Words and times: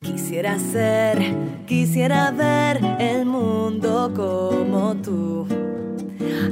Quisiera 0.00 0.58
ser, 0.60 1.18
quisiera 1.66 2.30
ver 2.30 2.80
el 3.00 3.26
mundo 3.26 4.12
como 4.14 4.94
tú, 4.96 5.44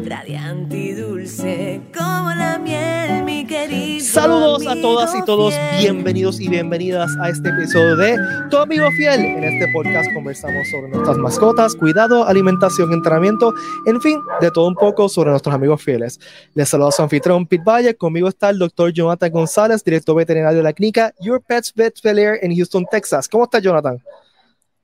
radiante 0.05 0.77
y 0.77 0.93
dulce 0.93 1.81
como 1.97 2.31
la 2.31 2.59
miel, 2.59 3.25
mi 3.25 3.47
querido. 3.47 4.05
Saludos 4.05 4.67
a 4.67 4.75
todas 4.81 5.15
y 5.15 5.25
todos, 5.25 5.55
fiel. 5.55 5.93
bienvenidos 5.95 6.41
y 6.41 6.49
bienvenidas 6.49 7.11
a 7.21 7.29
este 7.29 7.51
episodio 7.51 7.97
de 7.97 8.17
Tu 8.51 8.57
Amigo 8.57 8.91
Fiel. 8.93 9.21
En 9.21 9.45
este 9.45 9.73
podcast 9.73 10.13
conversamos 10.13 10.69
sobre 10.71 10.89
nuestras 10.89 11.17
mascotas, 11.19 11.75
cuidado, 11.75 12.27
alimentación, 12.27 12.93
entrenamiento, 12.93 13.55
en 13.87 14.01
fin, 14.01 14.21
de 14.41 14.51
todo 14.51 14.67
un 14.69 14.75
poco 14.75 15.09
sobre 15.09 15.31
nuestros 15.31 15.55
amigos 15.55 15.83
fieles. 15.83 16.19
Les 16.55 16.69
saludo 16.69 16.89
a 16.89 16.93
su 16.93 17.03
anfitrión 17.03 17.47
Pete 17.47 17.65
Valle, 17.65 17.95
conmigo 17.97 18.29
está 18.29 18.51
el 18.51 18.59
doctor 18.59 18.93
Jonathan 18.93 19.31
González, 19.31 19.85
director 19.85 20.17
veterinario 20.17 20.59
de 20.59 20.65
la 20.65 20.73
clínica 20.73 21.15
Your 21.21 21.41
Pets 21.41 21.73
Vet 21.75 22.01
Fair 22.01 22.39
en 22.43 22.55
Houston, 22.55 22.87
Texas. 22.91 23.29
¿Cómo 23.29 23.45
está 23.45 23.59
Jonathan? 23.61 24.03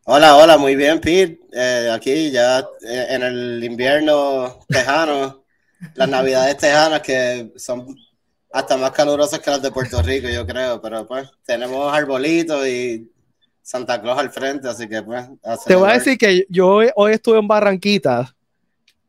Hola, 0.05 0.37
hola, 0.37 0.59
muy 0.59 0.75
bien, 0.75 1.01
Pete. 1.01 1.39
Eh, 1.53 1.91
aquí 1.93 2.31
ya 2.31 2.59
eh, 2.85 3.07
en 3.11 3.23
el 3.23 3.63
invierno 3.63 4.59
tejano, 4.69 5.45
las 5.95 6.09
navidades 6.09 6.57
tejanas 6.57 7.01
que 7.03 7.53
son 7.57 7.97
hasta 8.53 8.77
más 8.77 8.91
calurosas 8.91 9.39
que 9.39 9.51
las 9.51 9.63
de 9.63 9.71
Puerto 9.71 10.03
Rico, 10.03 10.29
yo 10.29 10.47
creo, 10.47 10.81
pero 10.83 11.07
pues 11.07 11.29
tenemos 11.45 11.93
arbolitos 11.93 12.67
y 12.67 13.09
Santa 13.63 14.01
Claus 14.03 14.19
al 14.19 14.31
frente, 14.31 14.69
así 14.69 14.89
que 14.89 15.03
pues... 15.03 15.25
Te 15.67 15.77
voy 15.77 15.91
a 15.91 15.95
decir 15.95 16.19
que 16.19 16.45
yo 16.49 16.69
hoy, 16.69 16.91
hoy 16.97 17.13
estuve 17.13 17.39
en 17.39 17.49
Barranquita 17.49 18.35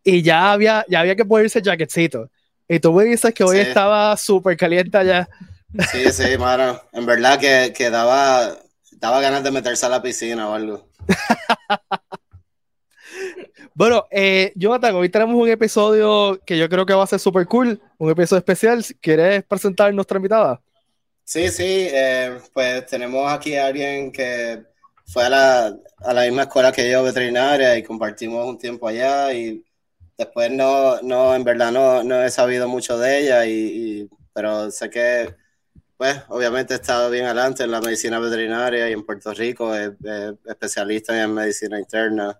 y 0.03 0.21
ya 0.21 0.51
había, 0.51 0.85
ya 0.87 0.99
había 0.99 1.15
que 1.15 1.25
ponerse 1.25 1.61
jaquetcito. 1.61 2.29
Y 2.67 2.79
tú 2.79 2.93
me 2.93 3.03
dices 3.03 3.33
que 3.33 3.43
hoy 3.43 3.57
Sí. 3.57 3.63
estaba 3.63 4.15
súper 4.15 4.55
caliente 4.55 4.97
allá. 4.97 5.27
Sí, 5.91 6.11
sí, 6.11 6.37
mano. 6.37 6.79
En 6.93 7.05
verdad 7.05 7.39
que, 7.39 7.73
que 7.75 7.89
daba, 7.89 8.55
daba 9.03 9.19
ganas 9.19 9.43
de 9.43 9.51
meterse 9.51 9.85
a 9.85 9.89
la 9.89 10.01
piscina 10.01 10.49
o 10.49 10.53
algo. 10.53 10.87
Bueno, 13.75 14.05
eh, 14.11 14.51
Jonathan, 14.55 14.95
hoy 14.95 15.09
tenemos 15.09 15.35
un 15.35 15.49
episodio 15.49 16.39
que 16.45 16.57
yo 16.57 16.69
creo 16.69 16.85
que 16.85 16.93
va 16.93 17.03
a 17.03 17.07
ser 17.07 17.19
súper 17.19 17.45
cool, 17.47 17.81
un 17.97 18.09
episodio 18.11 18.37
especial. 18.39 18.83
¿Quieres 19.01 19.43
presentar 19.43 19.89
a 19.89 19.91
nuestra 19.91 20.17
invitada? 20.17 20.61
Sí, 21.25 21.49
sí, 21.49 21.87
eh, 21.91 22.37
pues 22.53 22.85
tenemos 22.85 23.31
aquí 23.31 23.55
a 23.55 23.67
alguien 23.67 24.11
que 24.11 24.63
fue 25.07 25.23
a 25.25 25.29
la, 25.29 25.75
a 26.05 26.13
la 26.13 26.21
misma 26.23 26.43
escuela 26.43 26.71
que 26.71 26.89
yo, 26.89 27.03
veterinaria, 27.03 27.75
y 27.77 27.83
compartimos 27.83 28.47
un 28.47 28.57
tiempo 28.57 28.87
allá 28.87 29.33
y 29.33 29.63
después 30.17 30.51
no, 30.51 31.01
no, 31.01 31.33
en 31.35 31.43
verdad 31.43 31.71
no, 31.71 32.03
no 32.03 32.23
he 32.23 32.29
sabido 32.29 32.67
mucho 32.67 32.97
de 32.99 33.19
ella, 33.19 33.45
y, 33.45 33.51
y- 34.03 34.09
pero 34.33 34.69
sé 34.71 34.89
que, 34.89 35.35
pues, 35.97 36.17
obviamente 36.29 36.73
he 36.73 36.77
estado 36.77 37.09
bien 37.09 37.25
adelante 37.25 37.63
en 37.63 37.71
la 37.71 37.81
medicina 37.81 38.19
veterinaria 38.19 38.89
y 38.89 38.93
en 38.93 39.05
Puerto 39.05 39.33
Rico, 39.33 39.73
es, 39.75 39.91
es 40.03 40.33
especialista 40.45 41.21
en 41.21 41.33
medicina 41.33 41.79
interna. 41.79 42.39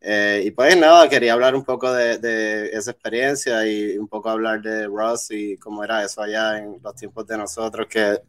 Eh, 0.00 0.42
y 0.46 0.50
pues 0.52 0.76
nada, 0.76 1.08
quería 1.08 1.32
hablar 1.32 1.54
un 1.56 1.64
poco 1.64 1.92
de, 1.92 2.18
de 2.18 2.70
esa 2.70 2.92
experiencia 2.92 3.66
y 3.66 3.98
un 3.98 4.06
poco 4.08 4.30
hablar 4.30 4.60
de 4.62 4.86
Ross 4.86 5.30
y 5.30 5.56
cómo 5.58 5.82
era 5.82 6.04
eso 6.04 6.22
allá 6.22 6.58
en 6.58 6.78
los 6.82 6.94
tiempos 6.94 7.26
de 7.26 7.36
nosotros, 7.38 7.86
que 7.88 8.20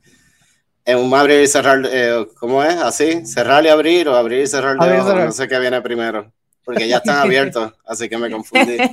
en 0.86 0.98
un 0.98 1.14
abrir 1.14 1.42
y 1.44 1.48
cerrar, 1.48 1.82
eh, 1.92 2.28
¿cómo 2.40 2.64
es? 2.64 2.76
Así, 2.76 3.26
cerrar 3.26 3.64
y 3.66 3.70
abrir 3.70 4.08
o 4.08 4.16
abrir 4.16 4.42
y 4.44 4.48
cerrar 4.48 4.80
de 4.80 4.84
Abrir 4.84 5.02
ojos, 5.02 5.12
cerrar. 5.12 5.26
no 5.26 5.32
sé 5.32 5.48
qué 5.48 5.60
viene 5.60 5.82
primero, 5.82 6.32
porque 6.64 6.88
ya 6.88 6.98
están 6.98 7.18
abiertos, 7.20 7.74
así 7.86 8.10
que 8.10 8.18
me 8.18 8.32
confundí. 8.32 8.78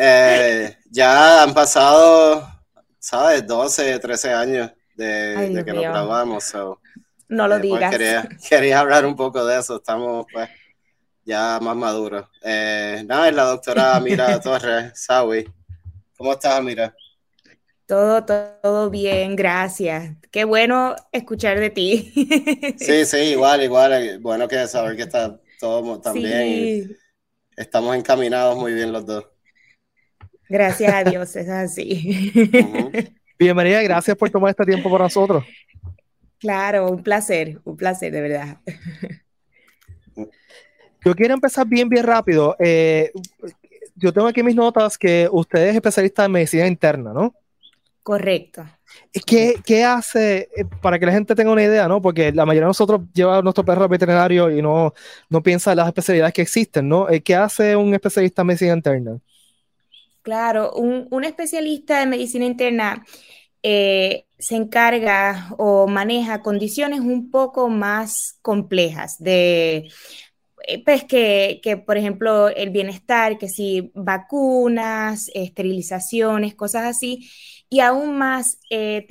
Eh, 0.00 0.76
ya 0.90 1.42
han 1.42 1.52
pasado, 1.54 2.48
¿sabes? 3.08 3.46
12, 3.46 3.98
13 3.98 4.32
años 4.32 4.70
de, 4.94 5.34
Ay, 5.36 5.54
de 5.54 5.62
Dios 5.62 5.64
que 5.64 5.72
mío. 5.72 5.82
nos 5.90 5.92
grabamos. 5.92 6.44
so, 6.44 6.80
No 7.28 7.48
lo 7.48 7.56
eh, 7.56 7.60
pues, 7.66 7.80
digas. 7.80 7.90
quería, 7.90 8.28
quería 8.48 8.80
hablar 8.80 9.06
un 9.06 9.16
poco 9.16 9.44
de 9.46 9.58
eso, 9.58 9.76
estamos 9.76 10.26
pues 10.32 10.48
ya 11.24 11.58
más 11.62 11.76
maduros. 11.76 12.26
Eh, 12.42 13.02
nada, 13.06 13.28
es 13.28 13.34
la 13.34 13.44
doctora 13.44 13.96
Amira 13.96 14.40
Torres, 14.40 14.92
Sawi. 14.94 15.46
¿Cómo 16.16 16.32
estás, 16.32 16.54
Amira? 16.58 16.94
Todo, 17.86 18.26
todo, 18.26 18.90
bien, 18.90 19.34
gracias. 19.36 20.16
Qué 20.30 20.44
bueno 20.44 20.94
escuchar 21.10 21.58
de 21.58 21.70
ti. 21.70 22.12
Sí, 22.78 23.06
sí, 23.06 23.16
igual, 23.18 23.62
igual. 23.62 24.18
Bueno 24.20 24.46
que 24.46 24.66
saber 24.66 24.96
que 24.96 25.04
está 25.04 25.40
todo 25.58 25.98
también 26.00 26.86
Sí, 26.86 26.96
estamos 27.56 27.96
encaminados 27.96 28.56
muy 28.56 28.74
bien 28.74 28.92
los 28.92 29.06
dos. 29.06 29.24
Gracias 30.48 30.92
a 30.92 31.04
Dios, 31.04 31.34
es 31.36 31.48
así. 31.48 32.32
Ujú. 32.34 32.90
Bienvenida, 33.38 33.82
gracias 33.82 34.16
por 34.16 34.30
tomar 34.30 34.50
este 34.50 34.64
tiempo 34.64 34.90
para 34.90 35.04
nosotros. 35.04 35.44
Claro, 36.38 36.90
un 36.90 37.02
placer, 37.02 37.60
un 37.64 37.76
placer, 37.76 38.12
de 38.12 38.20
verdad. 38.20 38.58
Yo 41.04 41.14
quiero 41.14 41.34
empezar 41.34 41.66
bien, 41.66 41.88
bien 41.88 42.04
rápido. 42.04 42.56
Eh, 42.58 43.12
yo 43.94 44.12
tengo 44.12 44.26
aquí 44.26 44.42
mis 44.42 44.54
notas 44.54 44.98
que 44.98 45.28
usted 45.30 45.68
es 45.68 45.74
especialista 45.76 46.24
en 46.24 46.32
medicina 46.32 46.66
interna, 46.66 47.12
¿no? 47.12 47.34
Correcto. 48.02 48.64
¿Qué, 49.26 49.60
qué 49.64 49.84
hace, 49.84 50.48
eh, 50.56 50.64
para 50.80 50.98
que 50.98 51.06
la 51.06 51.12
gente 51.12 51.34
tenga 51.34 51.52
una 51.52 51.62
idea, 51.62 51.86
¿no? 51.88 52.00
Porque 52.00 52.32
la 52.32 52.46
mayoría 52.46 52.66
de 52.66 52.70
nosotros 52.70 53.02
lleva 53.12 53.38
a 53.38 53.42
nuestro 53.42 53.64
perro 53.64 53.82
al 53.84 53.88
veterinario 53.88 54.50
y 54.50 54.62
no, 54.62 54.94
no 55.28 55.42
piensa 55.42 55.72
en 55.72 55.76
las 55.78 55.88
especialidades 55.88 56.32
que 56.32 56.42
existen, 56.42 56.88
¿no? 56.88 57.08
Eh, 57.10 57.20
¿Qué 57.20 57.36
hace 57.36 57.76
un 57.76 57.94
especialista 57.94 58.42
en 58.42 58.46
medicina 58.46 58.72
interna? 58.72 59.18
Claro, 60.28 60.72
un, 60.74 61.08
un 61.10 61.24
especialista 61.24 62.00
de 62.00 62.06
medicina 62.06 62.44
interna 62.44 63.02
eh, 63.62 64.26
se 64.38 64.56
encarga 64.56 65.48
o 65.58 65.86
maneja 65.88 66.42
condiciones 66.42 67.00
un 67.00 67.30
poco 67.30 67.70
más 67.70 68.38
complejas 68.42 69.16
de, 69.18 69.88
eh, 70.66 70.84
pues 70.84 71.04
que, 71.04 71.60
que, 71.62 71.76
por 71.78 71.96
ejemplo, 71.98 72.48
el 72.48 72.70
bienestar, 72.70 73.38
que 73.38 73.48
si 73.48 73.90
vacunas, 73.94 75.30
esterilizaciones, 75.34 76.54
cosas 76.54 76.84
así, 76.84 77.30
y 77.70 77.80
aún 77.80 78.18
más, 78.18 78.60
eh, 78.70 79.06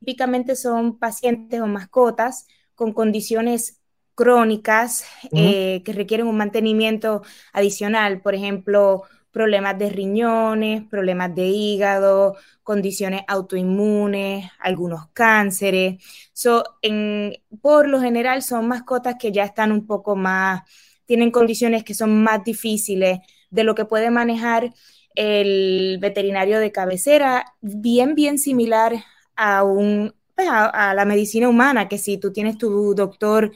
típicamente 0.00 0.56
son 0.56 0.98
pacientes 0.98 1.60
o 1.60 1.66
mascotas 1.66 2.46
con 2.74 2.92
condiciones 2.92 3.80
crónicas 4.14 5.04
eh, 5.34 5.82
que 5.84 5.92
requieren 5.92 6.26
un 6.26 6.36
mantenimiento 6.36 7.22
adicional, 7.52 8.20
por 8.22 8.34
ejemplo, 8.34 9.04
problemas 9.30 9.78
de 9.78 9.90
riñones, 9.90 10.84
problemas 10.84 11.34
de 11.34 11.46
hígado, 11.46 12.36
condiciones 12.62 13.22
autoinmunes, 13.28 14.50
algunos 14.58 15.08
cánceres. 15.12 16.02
So, 16.32 16.64
en, 16.82 17.34
por 17.60 17.88
lo 17.88 18.00
general 18.00 18.42
son 18.42 18.68
mascotas 18.68 19.16
que 19.18 19.32
ya 19.32 19.44
están 19.44 19.72
un 19.72 19.86
poco 19.86 20.16
más, 20.16 20.62
tienen 21.06 21.30
condiciones 21.30 21.84
que 21.84 21.94
son 21.94 22.22
más 22.22 22.44
difíciles 22.44 23.20
de 23.50 23.64
lo 23.64 23.74
que 23.74 23.84
puede 23.84 24.10
manejar 24.10 24.72
el 25.14 25.98
veterinario 26.00 26.60
de 26.60 26.72
cabecera, 26.72 27.54
bien, 27.60 28.14
bien 28.14 28.38
similar 28.38 28.92
a 29.36 29.64
un 29.64 30.14
pues, 30.38 30.48
a, 30.48 30.66
a 30.90 30.94
la 30.94 31.04
medicina 31.04 31.48
humana, 31.48 31.88
que 31.88 31.98
si 31.98 32.16
tú 32.16 32.32
tienes 32.32 32.56
tu 32.58 32.94
doctor 32.94 33.50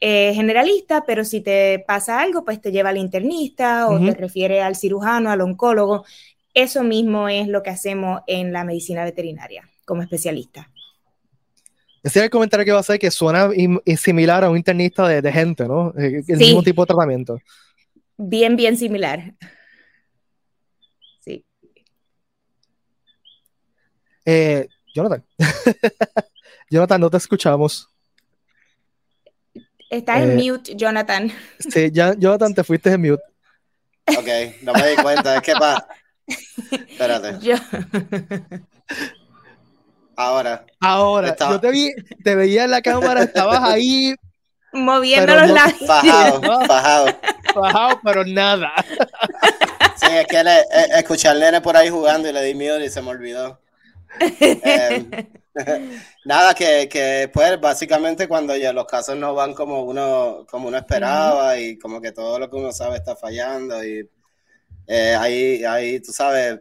eh, 0.00 0.32
generalista, 0.34 1.02
pero 1.04 1.24
si 1.24 1.40
te 1.40 1.80
pasa 1.84 2.20
algo, 2.20 2.44
pues 2.44 2.60
te 2.60 2.70
lleva 2.70 2.90
al 2.90 2.96
internista 2.96 3.88
o 3.88 3.98
te 3.98 4.14
refiere 4.14 4.62
al 4.62 4.76
cirujano, 4.76 5.32
al 5.32 5.40
oncólogo. 5.40 6.04
Eso 6.54 6.84
mismo 6.84 7.28
es 7.28 7.48
lo 7.48 7.64
que 7.64 7.70
hacemos 7.70 8.20
en 8.28 8.52
la 8.52 8.62
medicina 8.62 9.02
veterinaria 9.02 9.68
como 9.84 10.00
especialista. 10.02 10.70
Ese 12.04 12.20
es 12.20 12.24
el 12.26 12.30
comentario 12.30 12.64
que 12.64 12.70
va 12.70 12.76
a 12.78 12.82
hacer 12.82 13.00
que 13.00 13.10
suena 13.10 13.50
similar 13.96 14.44
a 14.44 14.50
un 14.50 14.58
internista 14.58 15.08
de, 15.08 15.20
de 15.20 15.32
gente, 15.32 15.66
¿no? 15.66 15.92
Eh, 15.98 16.22
El 16.28 16.38
Sí. 16.38 16.44
mismo 16.44 16.62
tipo 16.62 16.82
de 16.82 16.86
tratamiento. 16.86 17.40
Bien, 18.16 18.54
bien 18.54 18.76
similar. 18.76 19.34
Sí. 21.18 21.44
Eh, 24.24 24.68
Jonathan. 24.94 25.24
Jonathan, 26.70 27.00
no 27.00 27.10
te 27.10 27.16
escuchamos. 27.16 27.88
Estás 29.90 30.20
Eh, 30.20 30.22
en 30.24 30.36
mute, 30.36 30.76
Jonathan. 30.76 31.32
Sí, 31.58 31.90
ya, 31.92 32.14
Jonathan, 32.18 32.54
te 32.54 32.62
fuiste 32.64 32.90
en 32.92 33.00
mute. 33.00 33.22
Ok, 34.16 34.62
no 34.62 34.72
me 34.72 34.88
di 34.90 34.96
cuenta, 34.96 35.36
es 35.36 35.42
que 35.42 35.52
pa... 35.54 35.86
Espérate, 36.70 37.38
Yo- 37.40 37.56
ahora. 40.16 40.66
Ahora, 40.80 41.28
Estaba- 41.28 41.52
yo 41.52 41.60
te 41.60 41.70
vi, 41.70 41.92
te 42.22 42.34
veía 42.34 42.64
en 42.64 42.70
la 42.70 42.82
cámara, 42.82 43.22
estabas 43.22 43.62
ahí 43.62 44.14
moviendo 44.72 45.34
los 45.34 45.48
no- 45.48 45.54
labios. 45.54 45.86
Fajado, 45.86 46.40
No. 46.40 46.60
fajado. 46.66 47.06
bajado, 47.54 48.00
pero 48.04 48.24
nada. 48.24 48.72
Sí, 49.96 50.06
es 50.10 50.26
que 50.26 50.44
le, 50.44 50.54
eh, 50.60 50.64
escuché 50.98 51.28
al 51.28 51.40
nene 51.40 51.60
por 51.60 51.76
ahí 51.76 51.88
jugando 51.88 52.28
y 52.28 52.32
le 52.32 52.42
di 52.44 52.54
miedo 52.54 52.78
y 52.82 52.90
se 52.90 53.00
me 53.02 53.08
olvidó. 53.08 53.60
Eh, 54.20 55.28
nada, 56.24 56.54
que, 56.54 56.88
que 56.88 57.30
pues 57.32 57.60
básicamente 57.60 58.28
cuando 58.28 58.56
ya 58.56 58.72
los 58.72 58.86
casos 58.86 59.16
no 59.16 59.34
van 59.34 59.54
como 59.54 59.82
uno, 59.82 60.46
como 60.48 60.68
uno 60.68 60.78
esperaba 60.78 61.58
y 61.58 61.78
como 61.78 62.00
que 62.00 62.12
todo 62.12 62.38
lo 62.38 62.48
que 62.48 62.56
uno 62.56 62.72
sabe 62.72 62.96
está 62.96 63.16
fallando 63.16 63.84
y 63.84 64.08
eh, 64.86 65.14
ahí, 65.14 65.64
ahí, 65.64 66.00
tú 66.00 66.12
sabes, 66.12 66.60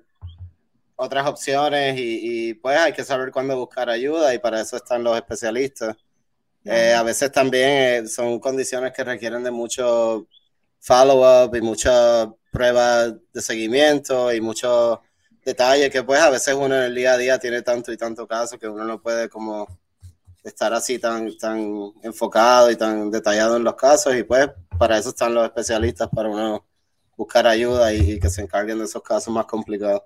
otras 0.97 1.27
opciones 1.27 1.97
y, 1.97 2.49
y, 2.49 2.53
pues 2.55 2.77
hay 2.77 2.91
que 2.91 3.03
saber 3.03 3.31
cuándo 3.31 3.55
buscar 3.57 3.89
ayuda 3.89 4.33
y 4.33 4.39
para 4.39 4.61
eso 4.61 4.75
están 4.75 5.03
los 5.03 5.15
especialistas. 5.15 5.95
Eh, 6.65 6.93
a 6.93 7.03
veces 7.03 7.31
también 7.31 8.05
eh, 8.05 8.07
son 8.07 8.39
condiciones 8.39 8.91
que 8.91 9.03
requieren 9.03 9.43
de 9.43 9.51
mucho 9.51 10.27
follow-up 10.81 11.55
y 11.55 11.61
muchas 11.61 12.27
pruebas 12.51 13.13
de 13.31 13.41
seguimiento 13.41 14.33
y 14.33 14.41
muchos 14.41 14.99
detalles 15.47 15.89
que 15.89 16.03
pues 16.03 16.19
a 16.19 16.29
veces 16.29 16.53
uno 16.53 16.75
en 16.75 16.83
el 16.83 16.95
día 16.95 17.13
a 17.13 17.17
día 17.17 17.39
tiene 17.39 17.61
tanto 17.61 17.93
y 17.93 17.97
tanto 17.97 18.27
caso 18.27 18.59
que 18.59 18.67
uno 18.67 18.83
no 18.83 19.01
puede 19.01 19.29
como 19.29 19.65
estar 20.43 20.73
así 20.73 20.99
tan, 20.99 21.37
tan 21.37 21.93
enfocado 22.03 22.69
y 22.69 22.75
tan 22.75 23.09
detallado 23.09 23.55
en 23.55 23.63
los 23.63 23.75
casos 23.75 24.13
y 24.13 24.23
pues 24.23 24.49
para 24.77 24.97
eso 24.97 25.09
están 25.09 25.33
los 25.33 25.45
especialistas, 25.45 26.09
para 26.13 26.27
uno 26.27 26.65
buscar 27.15 27.47
ayuda 27.47 27.93
y, 27.93 28.19
que 28.19 28.29
se 28.29 28.41
encarguen 28.41 28.77
de 28.77 28.85
esos 28.85 29.01
casos 29.01 29.33
más 29.33 29.45
complicados. 29.45 30.01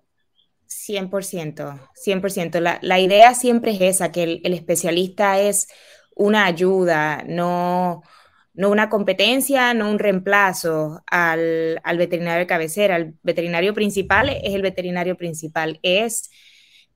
100%, 0.69 1.89
100%. 2.05 2.59
La, 2.59 2.77
la 2.83 2.99
idea 2.99 3.33
siempre 3.33 3.71
es 3.71 3.81
esa, 3.81 4.11
que 4.11 4.23
el, 4.43 4.53
especialista 4.53 5.39
es 5.39 5.67
una 6.15 6.45
ayuda, 6.45 7.23
no, 7.25 8.03
no 8.53 8.69
una 8.69 8.89
competencia, 8.89 9.73
no 9.73 9.89
un 9.89 9.99
reemplazo 9.99 11.03
al, 11.07 11.79
al, 11.83 11.97
veterinario 11.97 12.39
de 12.39 12.47
cabecera. 12.47 12.97
El 12.97 13.15
veterinario 13.23 13.73
principal 13.73 14.29
es 14.29 14.53
el 14.53 14.61
veterinario 14.61 15.15
principal. 15.17 15.79
Es, 15.83 16.29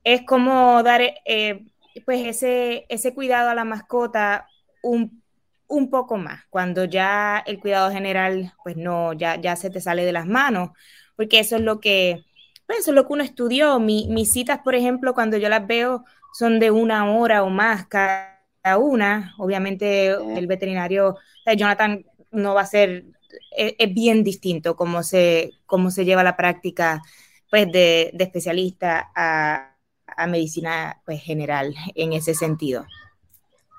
es 0.04 0.22
como 0.22 0.82
dar 0.82 1.00
eh, 1.24 1.66
pues 2.04 2.26
ese, 2.26 2.86
ese 2.88 3.14
cuidado 3.14 3.50
a 3.50 3.54
la 3.54 3.64
mascota 3.64 4.48
un, 4.82 5.22
un, 5.68 5.90
poco 5.90 6.16
más, 6.16 6.44
cuando 6.50 6.84
ya 6.84 7.42
el 7.46 7.58
cuidado 7.58 7.90
general, 7.90 8.52
pues 8.62 8.76
no, 8.76 9.12
ya, 9.14 9.40
ya 9.40 9.56
se 9.56 9.70
te 9.70 9.80
sale 9.80 10.04
de 10.04 10.12
las 10.12 10.26
manos, 10.26 10.70
porque 11.16 11.40
eso 11.40 11.56
es 11.56 11.62
lo 11.62 11.80
que, 11.80 12.24
pues 12.66 12.80
eso 12.80 12.90
es 12.90 12.94
lo 12.94 13.06
que 13.06 13.12
uno 13.14 13.24
estudió. 13.24 13.80
mis 13.80 14.30
citas, 14.30 14.60
por 14.62 14.74
ejemplo, 14.74 15.14
cuando 15.14 15.38
yo 15.38 15.48
las 15.48 15.66
veo, 15.66 16.04
son 16.34 16.60
de 16.60 16.70
una 16.70 17.10
hora 17.10 17.42
o 17.42 17.50
más 17.50 17.86
cada 17.86 18.35
una. 18.74 19.34
Obviamente 19.38 20.08
el 20.08 20.46
veterinario, 20.46 21.16
Jonathan, 21.56 22.04
no 22.32 22.54
va 22.54 22.62
a 22.62 22.66
ser, 22.66 23.04
e, 23.56 23.76
es, 23.78 23.94
bien 23.94 24.24
distinto 24.24 24.76
cómo 24.76 25.02
se, 25.02 25.52
cómo 25.66 25.90
se 25.90 26.04
lleva 26.04 26.24
la 26.24 26.36
práctica 26.36 27.02
pues, 27.50 27.70
de, 27.70 28.10
de 28.12 28.24
especialista 28.24 29.10
a, 29.14 29.76
a 30.06 30.26
medicina 30.26 31.00
pues, 31.04 31.22
general 31.22 31.74
en 31.94 32.12
ese 32.12 32.34
sentido. 32.34 32.86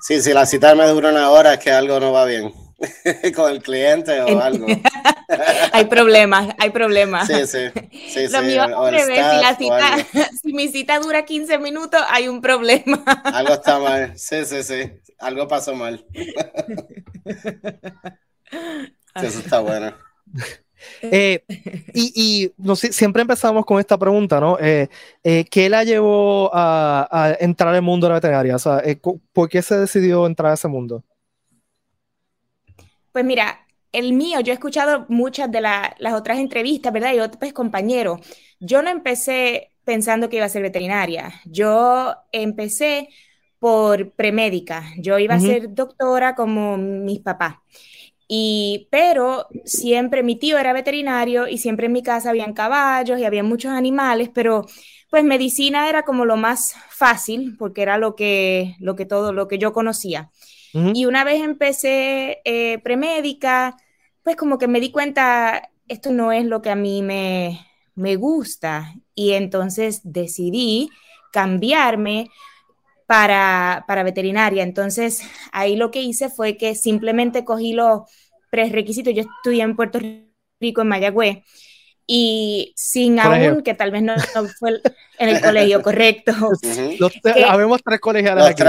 Sí, 0.02 0.22
si 0.22 0.34
la 0.34 0.46
cita 0.46 0.76
me 0.76 0.88
dura 0.88 1.10
una 1.10 1.32
hora 1.32 1.56
es 1.56 1.60
que 1.60 1.72
algo 1.72 2.00
no 2.00 2.12
va 2.12 2.26
bien 2.26 2.67
con 3.36 3.52
el 3.52 3.62
cliente 3.62 4.20
o 4.22 4.40
algo. 4.40 4.68
hay 5.72 5.86
problemas, 5.86 6.56
hay 6.60 6.70
problemas. 6.70 7.28
Sí, 7.28 7.48
sí. 7.48 7.70
sí, 8.10 8.28
Lo 8.30 8.42
mío 8.44 8.66
si, 10.42 10.54
mi 10.54 10.68
cita 10.68 11.00
dura 11.00 11.26
15 11.26 11.58
minutos, 11.60 12.02
hay 12.10 12.28
un 12.28 12.42
problema. 12.42 13.04
algo 13.24 13.54
está 13.54 13.80
mal. 13.80 14.14
Sí, 14.18 14.46
sí, 14.46 14.64
sí. 14.64 14.92
Algo 15.20 15.48
pasó 15.48 15.74
mal. 15.76 16.06
eso 19.16 19.40
está 19.40 19.60
bueno. 19.60 19.94
Eh, 21.02 21.44
y, 21.94 22.52
no 22.58 22.76
sé, 22.76 22.94
siempre 22.94 23.24
empezamos 23.24 23.66
con 23.66 23.80
esta 23.80 23.98
pregunta, 23.98 24.40
¿no? 24.40 24.60
Eh, 24.60 24.88
eh, 25.24 25.46
¿Qué 25.50 25.70
la 25.70 25.84
llevó 25.84 26.52
a, 26.54 27.36
entrar 27.40 27.74
al 27.74 27.82
mundo 27.82 28.06
de 28.06 28.10
la 28.10 28.16
veterinaria? 28.16 28.56
O 28.56 28.60
sea, 28.60 28.84
¿por 29.34 29.50
qué 29.50 29.64
se 29.64 29.80
decidió 29.80 30.28
entrar 30.28 30.52
a 30.52 30.56
ese 30.56 30.68
mundo? 30.68 31.04
Pues 33.18 33.26
mira, 33.26 33.66
el 33.94 34.14
mío, 34.14 34.42
yo 34.42 34.52
he 34.52 34.54
escuchado 34.54 35.08
muchas 35.10 35.52
de 35.52 35.60
las 35.60 36.14
otras 36.14 36.38
entrevistas, 36.38 36.94
¿verdad? 36.94 37.16
Y 37.16 37.20
otros 37.20 37.38
pues, 37.40 37.52
compañeros. 37.52 38.20
Yo 38.60 38.84
no 38.84 38.92
empecé 38.92 39.72
pensando 39.84 40.30
que 40.30 40.36
iba 40.36 40.46
a 40.46 40.50
ser 40.50 40.62
veterinaria. 40.62 41.34
Yo 41.46 42.14
empecé 42.32 43.10
por 43.58 44.12
premédica. 44.12 44.84
Yo 45.00 45.18
iba 45.18 45.34
a 45.34 45.40
ser 45.40 45.74
doctora 45.74 46.36
como 46.36 46.78
mis 46.78 47.22
papás. 47.22 47.56
Y, 48.28 48.88
pero 48.92 49.48
siempre 49.66 50.22
mi 50.22 50.36
tío 50.36 50.60
era 50.60 50.72
veterinario 50.72 51.48
y 51.48 51.58
siempre 51.58 51.88
en 51.88 51.94
mi 51.94 52.04
casa 52.04 52.30
habían 52.30 52.54
caballos 52.54 53.20
y 53.20 53.26
había 53.26 53.42
muchos 53.42 53.72
animales, 53.72 54.30
pero 54.32 54.68
pues 55.10 55.24
medicina 55.24 55.90
era 55.90 56.04
como 56.04 56.24
lo 56.24 56.38
más 56.38 56.76
fácil 56.90 57.56
porque 57.58 57.82
era 57.82 57.98
lo 57.98 58.16
que, 58.16 58.76
lo 58.80 58.96
que 58.96 59.08
todo, 59.08 59.34
lo 59.34 59.48
que 59.48 59.58
yo 59.58 59.74
conocía. 59.74 60.30
Y 60.94 61.06
una 61.06 61.24
vez 61.24 61.42
empecé 61.42 62.42
eh, 62.46 62.80
premédica, 62.84 63.78
pues 64.24 64.36
como 64.36 64.58
que 64.58 64.68
me 64.68 64.80
di 64.80 64.92
cuenta, 64.92 65.70
esto 65.88 66.12
no 66.12 66.32
es 66.32 66.46
lo 66.46 66.62
que 66.62 66.70
a 66.70 66.76
mí 66.76 67.02
me, 67.02 67.66
me 67.96 68.16
gusta. 68.16 68.94
Y 69.16 69.34
entonces 69.34 70.02
decidí 70.04 70.90
cambiarme 71.32 72.30
para, 73.08 73.86
para 73.88 74.04
veterinaria. 74.04 74.64
Entonces, 74.64 75.22
ahí 75.52 75.76
lo 75.76 75.92
que 75.92 76.02
hice 76.02 76.30
fue 76.30 76.58
que 76.58 76.76
simplemente 76.76 77.46
cogí 77.46 77.74
los 77.74 78.02
prerequisitos. 78.52 79.14
Yo 79.14 79.24
estudié 79.24 79.64
en 79.64 79.76
Puerto 79.76 80.00
Rico, 80.60 80.82
en 80.82 80.88
Mayagüez, 80.88 81.40
y 82.06 82.74
sin 82.76 83.20
aún, 83.20 83.64
que 83.64 83.74
tal 83.74 83.92
vez 83.92 84.02
no, 84.02 84.16
fue 84.60 84.82
en 85.20 85.30
el 85.30 85.42
colegio 85.42 85.82
correcto. 85.82 86.32
habemos 87.48 87.82
tres 87.84 88.00
colegiales 88.00 88.46
aquí. 88.46 88.64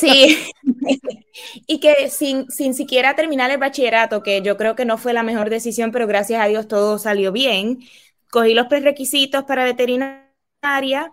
Sí, 0.00 0.38
y 1.66 1.80
que 1.80 2.10
sin, 2.10 2.50
sin 2.50 2.74
siquiera 2.74 3.14
terminar 3.14 3.50
el 3.50 3.58
bachillerato, 3.58 4.22
que 4.22 4.42
yo 4.42 4.56
creo 4.56 4.74
que 4.74 4.84
no 4.84 4.98
fue 4.98 5.12
la 5.12 5.22
mejor 5.22 5.50
decisión, 5.50 5.92
pero 5.92 6.06
gracias 6.06 6.40
a 6.40 6.46
Dios 6.46 6.68
todo 6.68 6.98
salió 6.98 7.32
bien, 7.32 7.80
cogí 8.30 8.54
los 8.54 8.66
prerequisitos 8.66 9.44
para 9.44 9.64
veterinaria 9.64 11.12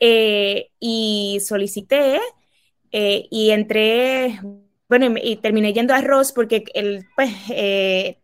eh, 0.00 0.70
y 0.80 1.40
solicité 1.44 2.20
eh, 2.92 3.26
y 3.30 3.50
entré, 3.50 4.40
bueno, 4.88 5.14
y, 5.22 5.36
terminé 5.36 5.72
yendo 5.72 5.94
a 5.94 6.00
Ross 6.00 6.32
porque 6.32 6.64
el, 6.74 7.06
pues, 7.16 7.30
eh, 7.50 8.18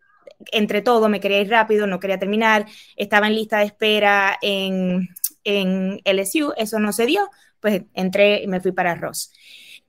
entre 0.53 0.83
todo 0.83 1.09
me 1.09 1.21
quería 1.21 1.41
ir 1.41 1.51
rápido, 1.51 1.87
no 1.87 2.01
quería 2.01 2.19
terminar, 2.19 2.67
estaba 2.97 3.27
en 3.27 3.35
lista 3.35 3.59
de 3.59 3.65
espera 3.67 4.39
en, 4.41 5.09
en 5.45 6.01
LSU, 6.05 6.53
eso 6.57 6.79
no 6.79 6.93
se 6.93 7.07
dio, 7.07 7.29
pues 7.61 7.83
entré 7.95 8.43
y 8.43 8.47
me 8.47 8.61
fui 8.61 8.73
para 8.73 8.95
Ross. 8.95 9.33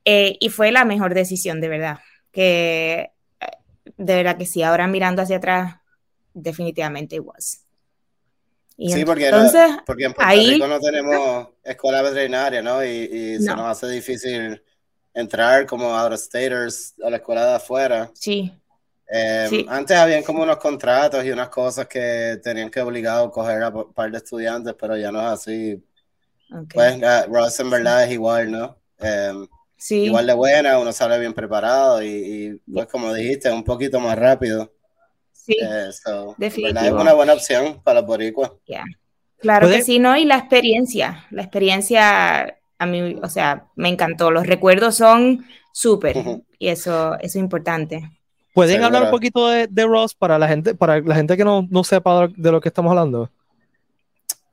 y 0.04 0.50
fue 0.50 0.72
la 0.72 0.86
mejor 0.86 1.14
decisión, 1.14 1.62
de 1.62 1.70
verdad, 1.70 2.00
que 2.32 3.12
de 3.98 4.16
verdad 4.16 4.38
que 4.38 4.46
sí, 4.46 4.64
ahora 4.64 4.88
mirando 4.88 5.22
hacia 5.22 5.38
atrás, 5.38 5.76
definitivamente 6.34 7.20
was 7.20 7.66
sí, 8.90 9.06
porque, 9.06 9.28
entonces, 9.28 9.72
porque 9.86 10.06
en 10.06 10.14
Puerto 10.14 10.34
Rico 10.34 10.68
no 10.68 10.80
tenemos 10.80 11.48
escuela 11.64 12.02
veterinaria, 12.02 12.62
¿no? 12.62 12.84
Y, 12.84 13.38
se 13.40 13.48
nos 13.48 13.62
hace 13.62 13.88
difícil 13.88 14.62
entrar 15.14 15.66
como 15.66 15.96
out 15.96 16.14
of 16.14 16.20
staters 16.20 16.94
a 17.04 17.10
la 17.10 17.18
escuela 17.18 17.46
de 17.46 17.56
afuera. 17.56 18.12
Eh, 19.14 19.48
sí. 19.50 19.66
Antes 19.68 19.98
habían 19.98 20.24
como 20.24 20.44
unos 20.44 20.58
contratos 20.58 21.24
y 21.26 21.32
unas 21.32 21.50
cosas 21.50 21.86
que 21.88 22.40
tenían 22.42 22.70
que 22.70 22.80
obligar 22.80 23.26
a 23.26 23.30
coger 23.30 23.62
a 23.62 23.70
un 23.70 23.94
par 23.94 24.10
de 24.10 24.18
estudiantes, 24.18 24.74
pero 24.80 24.96
ya 24.96 25.12
no 25.12 25.20
es 25.20 25.28
así. 25.28 25.84
Pues 26.74 27.00
Ross 27.28 27.60
en 27.60 27.70
verdad 27.70 28.04
es 28.04 28.12
igual, 28.12 28.52
¿no? 28.52 28.78
Em, 29.00 29.48
sí. 29.78 30.04
Igual 30.04 30.28
de 30.28 30.34
buena, 30.34 30.80
uno 30.80 30.92
sale 30.92 31.20
bien 31.20 31.34
preparado 31.34 32.04
y, 32.04 32.08
y 32.08 32.72
pues 32.72 32.88
como 32.88 33.14
dijiste, 33.14 33.52
un 33.52 33.64
poquito 33.64 34.00
más 34.00 34.18
rápido. 34.18 34.72
Sí, 35.32 35.58
Eso, 35.60 36.36
Es 36.40 36.92
una 36.92 37.14
buena 37.14 37.34
opción 37.34 37.82
para 37.84 38.02
los 38.02 38.08
boricuas. 38.08 38.52
Claro 39.40 39.70
que 39.70 39.82
sí, 39.82 39.98
¿no? 39.98 40.16
Y 40.16 40.26
la 40.26 40.38
experiencia, 40.38 41.26
la 41.32 41.42
experiencia 41.42 42.60
a 42.78 42.86
mí, 42.86 43.18
o 43.22 43.30
sea, 43.30 43.68
me 43.76 43.90
encantó. 43.90 44.30
Los 44.30 44.46
recuerdos 44.46 44.96
son 44.96 45.46
súper 45.72 46.18
y 46.60 46.68
eso, 46.68 47.16
eso 47.16 47.24
es 47.24 47.36
importante. 47.36 48.12
¿Pueden 48.54 48.84
hablar 48.84 49.04
un 49.04 49.12
poquito 49.12 49.48
de, 49.48 49.86
Ross 49.86 50.14
para 50.14 50.38
la 50.38 50.48
gente, 50.48 50.76
para 50.76 51.00
la 51.00 51.16
gente 51.16 51.38
que 51.38 51.46
no, 51.46 51.68
no 51.70 51.84
sepa 51.84 52.28
de 52.28 52.52
lo 52.52 52.62
que 52.62 52.70
estamos 52.70 52.92
hablando? 52.92 53.30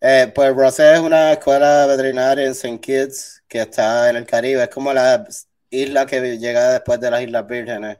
Eh, 0.00 0.30
pues 0.34 0.54
Ross 0.54 0.78
es 0.78 1.00
una 1.00 1.32
escuela 1.32 1.86
veterinaria 1.86 2.44
en 2.44 2.52
St. 2.52 2.80
Kitts 2.80 3.42
que 3.48 3.62
está 3.62 4.08
en 4.10 4.16
el 4.16 4.26
Caribe. 4.26 4.62
Es 4.62 4.68
como 4.68 4.92
la 4.92 5.26
isla 5.70 6.06
que 6.06 6.38
llega 6.38 6.72
después 6.72 7.00
de 7.00 7.10
las 7.10 7.22
Islas 7.22 7.46
Vírgenes. 7.46 7.98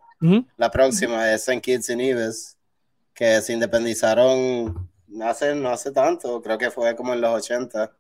La 0.57 0.71
próxima 0.71 1.33
es 1.33 1.43
St. 1.49 1.61
Kitts 1.61 1.91
y 1.91 1.97
Nevis 1.97 2.57
que 3.15 3.41
se 3.43 3.53
independizaron 3.53 4.89
hace, 5.23 5.55
no 5.55 5.71
hace 5.71 5.91
tanto, 5.91 6.41
creo 6.41 6.57
que 6.57 6.71
fue 6.71 6.95
como 6.95 7.15
en 7.15 7.21
los 7.21 7.35
80. 7.35 7.93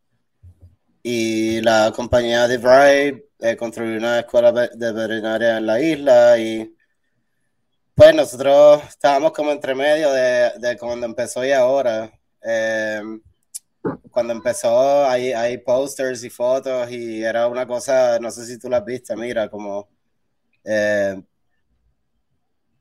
Y 1.03 1.61
la 1.63 1.93
compañía 1.95 2.47
DeVry 2.47 3.25
eh, 3.41 3.57
construyó 3.57 3.99
una 3.99 4.21
escuela 4.21 4.53
de 4.53 4.93
veterinaria 4.93 5.59
en 5.59 5.67
la 5.67 5.81
isla 5.81 6.39
y 6.39 6.73
pues 7.95 8.15
nosotros 8.15 8.83
estábamos 8.89 9.33
como 9.33 9.51
entre 9.51 9.75
medio 9.75 10.13
de, 10.13 10.53
de 10.59 10.77
cuando 10.79 11.07
empezó 11.07 11.45
y 11.45 11.51
ahora. 11.51 12.13
Eh, 12.41 13.03
cuando 14.11 14.33
empezó 14.33 15.07
hay, 15.07 15.33
hay 15.33 15.59
posters 15.59 16.25
y 16.25 16.31
fotos 16.31 16.91
y 16.91 17.23
era 17.23 17.47
una 17.49 17.67
cosa, 17.67 18.19
no 18.19 18.31
sé 18.31 18.47
si 18.47 18.59
tú 18.59 18.69
las 18.69 18.85
viste, 18.85 19.15
mira, 19.17 19.49
como 19.49 19.89
eh, 20.65 21.21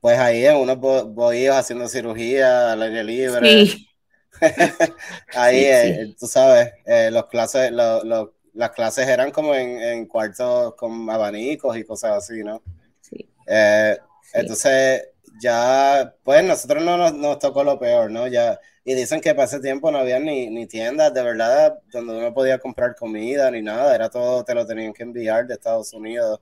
pues 0.00 0.18
ahí 0.18 0.44
en 0.44 0.56
unos 0.56 0.78
bohíos 0.78 1.56
haciendo 1.56 1.88
cirugía 1.88 2.72
al 2.72 2.82
aire 2.82 3.04
libre. 3.04 3.66
Sí. 3.66 3.88
ahí, 5.34 5.64
eh, 5.64 6.14
tú 6.18 6.26
sabes, 6.26 6.72
eh, 6.86 7.10
los 7.10 7.26
clases, 7.26 7.72
las 7.72 8.70
clases 8.70 9.08
eran 9.08 9.30
como 9.30 9.54
en, 9.54 9.80
en, 9.80 10.06
cuartos 10.06 10.74
con 10.76 11.08
abanicos 11.10 11.76
y 11.76 11.84
cosas 11.84 12.12
así, 12.12 12.44
¿no? 12.44 12.62
Eh, 13.46 13.96
entonces, 14.34 15.08
ya, 15.40 16.14
pues 16.22 16.44
nosotros 16.44 16.84
no 16.84 16.96
nos, 16.96 17.14
nos, 17.14 17.38
tocó 17.38 17.64
lo 17.64 17.78
peor, 17.78 18.10
¿no? 18.10 18.28
Ya, 18.28 18.60
y 18.88 18.94
dicen 18.94 19.20
que 19.20 19.34
para 19.34 19.44
ese 19.44 19.60
tiempo 19.60 19.90
no 19.90 19.98
había 19.98 20.18
ni, 20.18 20.48
ni 20.48 20.66
tiendas 20.66 21.12
de 21.12 21.22
verdad 21.22 21.78
donde 21.92 22.16
uno 22.16 22.32
podía 22.32 22.58
comprar 22.58 22.96
comida 22.96 23.50
ni 23.50 23.60
nada, 23.60 23.94
era 23.94 24.08
todo, 24.08 24.42
te 24.42 24.54
lo 24.54 24.66
tenían 24.66 24.94
que 24.94 25.02
enviar 25.02 25.46
de 25.46 25.52
Estados 25.52 25.92
Unidos. 25.92 26.40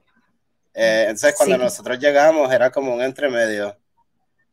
Eh, 0.73 1.07
entonces, 1.09 1.35
cuando 1.37 1.59
nosotros 1.59 1.99
llegamos, 1.99 2.53
era 2.53 2.71
como 2.71 2.95
un 2.95 3.03
entremedio. 3.03 3.77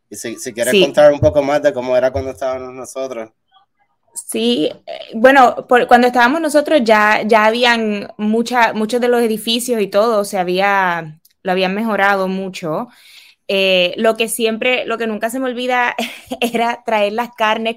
Y 0.10 0.16
si, 0.16 0.38
si 0.38 0.52
quieres 0.52 0.74
contar 0.82 1.14
un 1.14 1.20
poco 1.20 1.44
más 1.44 1.62
de 1.62 1.72
cómo 1.72 1.96
era 1.96 2.10
cuando 2.10 2.32
estábamos 2.32 2.74
nosotros. 2.74 3.30
Sí, 4.16 4.72
eh, 4.88 5.00
bueno, 5.14 5.68
cuando 5.88 6.08
estábamos 6.08 6.42
nosotros 6.42 6.82
ya, 6.84 7.22
ya 7.22 7.46
habían 7.46 8.12
mucha, 8.18 8.74
muchos 8.74 9.02
de 9.02 9.08
los 9.08 9.22
edificios 9.22 9.80
y 9.80 9.86
todo, 9.86 10.26
se 10.26 10.40
había, 10.40 11.20
lo 11.44 11.52
habían 11.52 11.76
mejorado 11.76 12.28
mucho. 12.28 12.88
Eh, 13.48 13.94
lo 13.98 14.16
que 14.16 14.30
siempre, 14.30 14.86
lo 14.86 14.98
que 14.98 15.08
nunca 15.08 15.30
se 15.30 15.40
me 15.40 15.46
olvida 15.48 15.96
era 16.42 16.84
traer 16.86 17.14
las 17.14 17.32
carnes 17.36 17.76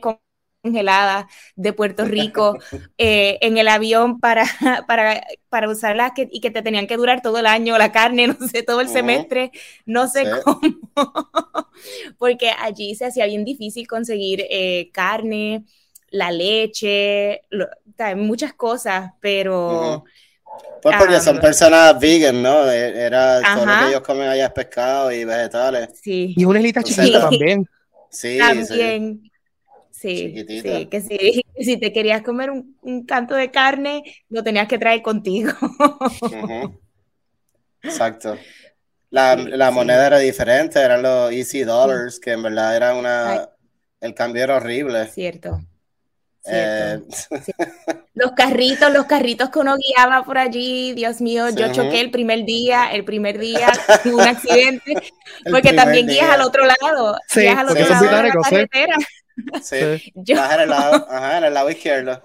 congeladas 0.63 1.27
de 1.55 1.73
Puerto 1.73 2.05
Rico 2.05 2.59
eh, 2.99 3.39
en 3.41 3.59
el 3.59 3.69
avión 3.69 4.21
para, 4.21 4.45
para, 4.87 5.23
para 5.49 5.69
usarlas 5.69 6.13
y 6.17 6.41
que 6.41 6.51
te 6.51 6.63
tenían 6.63 6.87
que 6.87 6.97
durar 6.97 7.23
todo 7.23 7.39
el 7.39 7.47
año 7.47 7.79
la 7.79 7.93
carne, 7.93 8.29
no 8.29 8.49
sé, 8.49 8.63
todo 8.63 8.81
el 8.81 8.89
semestre, 8.89 9.51
no 9.85 10.09
sé 10.09 10.27
cómo, 10.45 10.61
porque 12.19 12.51
allí 12.51 12.95
se 12.95 13.07
hacía 13.07 13.27
bien 13.27 13.45
difícil 13.45 13.87
conseguir 13.87 14.45
carne 14.93 15.65
la 16.11 16.31
leche, 16.31 17.43
muchas 18.17 18.53
cosas, 18.55 19.13
pero... 19.21 20.05
Pues 20.83 20.97
porque 20.99 21.21
son 21.21 21.41
personas 21.41 21.99
vegan, 21.99 22.43
¿no? 22.43 22.71
E, 22.71 23.07
era 23.07 23.41
todo 23.41 23.67
lo 23.67 23.73
que 23.73 23.89
ellos 23.89 24.01
comen 24.03 24.29
allá 24.29 24.47
es 24.47 24.53
pescado 24.53 25.13
y 25.13 25.25
vegetales. 25.25 25.91
Sí. 26.01 26.35
Y 26.37 26.45
una 26.45 26.59
islita 26.59 26.83
chiquita 26.83 27.21
también. 27.21 27.69
Sí, 28.11 28.39
también. 28.39 29.31
Sí, 29.91 30.45
sí, 30.47 30.87
que 30.87 31.01
si, 31.01 31.43
si 31.65 31.77
te 31.79 31.93
querías 31.93 32.23
comer 32.23 32.51
un, 32.51 32.77
un, 32.83 33.07
canto 33.07 33.35
de 33.35 33.51
carne, 33.51 34.03
lo 34.29 34.43
tenías 34.43 34.69
que 34.69 34.79
traer 34.79 35.01
contigo. 35.01 35.53
Exacto. 37.83 38.37
La, 39.11 39.37
la 39.37 39.71
moneda 39.71 40.07
era 40.07 40.19
diferente, 40.19 40.81
eran 40.81 41.03
los 41.03 41.33
easy 41.33 41.65
dollars, 41.65 42.21
que 42.21 42.33
en 42.33 42.43
verdad 42.43 42.77
era 42.77 42.95
una... 42.95 43.49
El 44.01 44.15
cambio 44.15 44.43
era 44.43 44.57
horrible. 44.57 45.09
Cierto. 45.09 45.61
Eh, 46.49 47.01
los 48.15 48.33
carritos, 48.33 48.93
los 48.93 49.07
carritos 49.07 49.51
que 49.51 49.59
uno 49.59 49.77
guiaba 49.77 50.25
por 50.25 50.39
allí, 50.39 50.93
Dios 50.95 51.21
mío, 51.21 51.49
yo 51.51 51.73
choqué 51.73 52.01
el 52.01 52.11
primer 52.11 52.45
día, 52.45 52.93
el 52.93 53.05
primer 53.05 53.39
día 53.39 53.73
tuve 54.03 54.15
un 54.15 54.21
accidente, 54.21 54.95
porque 55.51 55.73
también 55.73 56.07
guías 56.07 56.31
al 56.31 56.43
otro 56.43 56.65
lado, 56.65 57.17
guías 57.35 57.59
al 57.59 57.69
otro 57.69 57.89
lado 57.89 58.05
de 58.05 58.23
la 58.23 58.35
carretera. 58.43 58.97
Sí, 59.63 60.13
yo... 60.15 60.43
en 60.43 60.61
el 60.61 60.71
lado, 60.71 61.07
ajá, 61.11 61.39
en 61.39 61.45
el 61.45 61.55
lado 61.55 61.71
izquierdo. 61.71 62.23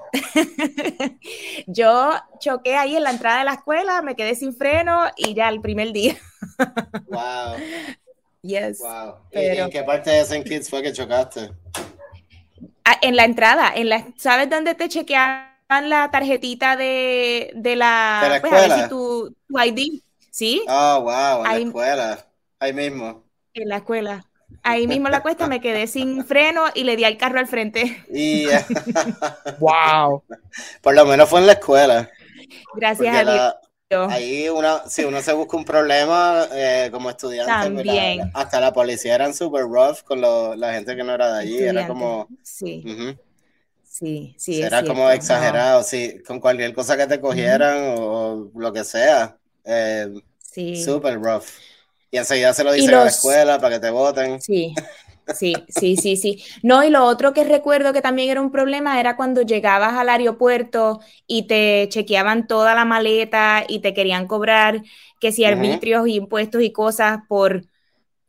yo 1.67 2.13
choqué 2.39 2.75
ahí 2.75 2.95
en 2.95 3.03
la 3.03 3.11
entrada 3.11 3.39
de 3.39 3.45
la 3.45 3.53
escuela, 3.53 4.01
me 4.01 4.15
quedé 4.15 4.35
sin 4.35 4.55
freno 4.55 5.09
y 5.17 5.33
ya 5.33 5.49
el 5.49 5.61
primer 5.61 5.91
día. 5.91 6.15
wow. 7.09 7.55
Yes. 8.43 8.79
Wow. 8.79 9.15
Pero... 9.31 9.65
¿En 9.65 9.69
qué 9.69 9.83
parte 9.83 10.09
de 10.09 10.21
St. 10.21 10.43
Kitts 10.43 10.69
fue 10.69 10.81
que 10.81 10.93
chocaste? 10.93 11.51
Ah, 12.83 12.97
en 13.01 13.15
la 13.15 13.25
entrada, 13.25 13.71
en 13.73 13.89
la, 13.89 14.07
¿sabes 14.17 14.49
dónde 14.49 14.75
te 14.75 14.89
chequeaban 14.89 15.51
la 15.89 16.09
tarjetita 16.11 16.75
de, 16.75 17.51
de 17.55 17.75
la, 17.75 18.19
¿De 18.23 18.29
la 18.29 18.35
escuela? 18.37 18.57
Pues, 18.57 18.71
a 18.71 18.75
ver 18.75 18.89
tu, 18.89 19.35
tu, 19.47 19.59
ID? 19.59 20.01
¿Sí? 20.29 20.63
Oh, 20.67 21.01
wow, 21.01 21.45
en 21.45 21.51
Ahí, 21.51 21.63
la 21.63 21.67
escuela. 21.67 22.25
Ahí 22.59 22.73
mismo. 22.73 23.23
En 23.53 23.69
la 23.69 23.77
escuela. 23.77 24.25
Ahí 24.63 24.87
mismo 24.87 25.07
en 25.07 25.11
la 25.13 25.21
cuesta 25.21 25.47
me 25.47 25.61
quedé 25.61 25.87
sin 25.87 26.25
freno 26.25 26.65
y 26.73 26.83
le 26.83 26.95
di 26.95 27.03
al 27.03 27.17
carro 27.17 27.39
al 27.39 27.47
frente. 27.47 28.03
Y, 28.13 28.45
wow. 29.59 30.23
Por 30.81 30.95
lo 30.95 31.05
menos 31.05 31.29
fue 31.29 31.39
en 31.39 31.47
la 31.47 31.53
escuela. 31.53 32.09
Gracias 32.73 33.15
a 33.15 33.31
Dios. 33.31 33.53
Ahí 34.09 34.49
uno, 34.49 34.81
si 34.87 35.03
uno 35.03 35.21
se 35.21 35.33
busca 35.33 35.57
un 35.57 35.65
problema 35.65 36.47
eh, 36.53 36.89
como 36.91 37.09
estudiante, 37.09 37.51
También. 37.51 38.31
hasta 38.33 38.59
la 38.59 38.73
policía 38.73 39.15
eran 39.15 39.33
super 39.33 39.63
rough 39.63 40.01
con 40.03 40.21
lo, 40.21 40.55
la 40.55 40.73
gente 40.73 40.95
que 40.95 41.03
no 41.03 41.13
era 41.13 41.33
de 41.33 41.39
allí, 41.41 41.57
era 41.59 41.87
como... 41.87 42.27
Sí. 42.43 42.83
Sí, 43.83 44.33
sí. 44.37 44.61
Era 44.61 44.83
como 44.83 45.09
exagerado, 45.11 45.83
sí, 45.83 46.23
con 46.25 46.39
cualquier 46.39 46.73
cosa 46.73 46.97
que 46.97 47.05
te 47.07 47.19
cogieran 47.19 47.93
o 47.97 48.49
lo 48.55 48.73
que 48.73 48.83
sea. 48.83 49.37
Eh, 49.63 50.07
sí. 50.39 50.81
Super 50.81 51.21
rough. 51.21 51.45
Y 52.09 52.17
enseguida 52.17 52.53
se 52.53 52.63
lo 52.63 52.71
dicen 52.73 52.95
a 52.95 53.03
la 53.03 53.09
escuela 53.09 53.59
para 53.59 53.75
que 53.75 53.81
te 53.81 53.89
voten. 53.89 54.41
Sí, 54.41 54.73
Sí, 55.35 55.53
sí, 55.67 55.95
sí, 55.97 56.17
sí. 56.17 56.43
No, 56.63 56.83
y 56.83 56.89
lo 56.89 57.05
otro 57.05 57.33
que 57.33 57.43
recuerdo 57.43 57.93
que 57.93 58.01
también 58.01 58.29
era 58.29 58.41
un 58.41 58.51
problema 58.51 58.99
era 58.99 59.15
cuando 59.15 59.41
llegabas 59.41 59.93
al 59.93 60.09
aeropuerto 60.09 60.99
y 61.27 61.47
te 61.47 61.87
chequeaban 61.89 62.47
toda 62.47 62.75
la 62.75 62.85
maleta 62.85 63.63
y 63.67 63.79
te 63.79 63.93
querían 63.93 64.27
cobrar 64.27 64.81
que 65.19 65.31
si 65.31 65.45
arbitrios 65.45 66.07
y 66.07 66.15
impuestos 66.15 66.61
y 66.61 66.71
cosas 66.71 67.19
por, 67.27 67.65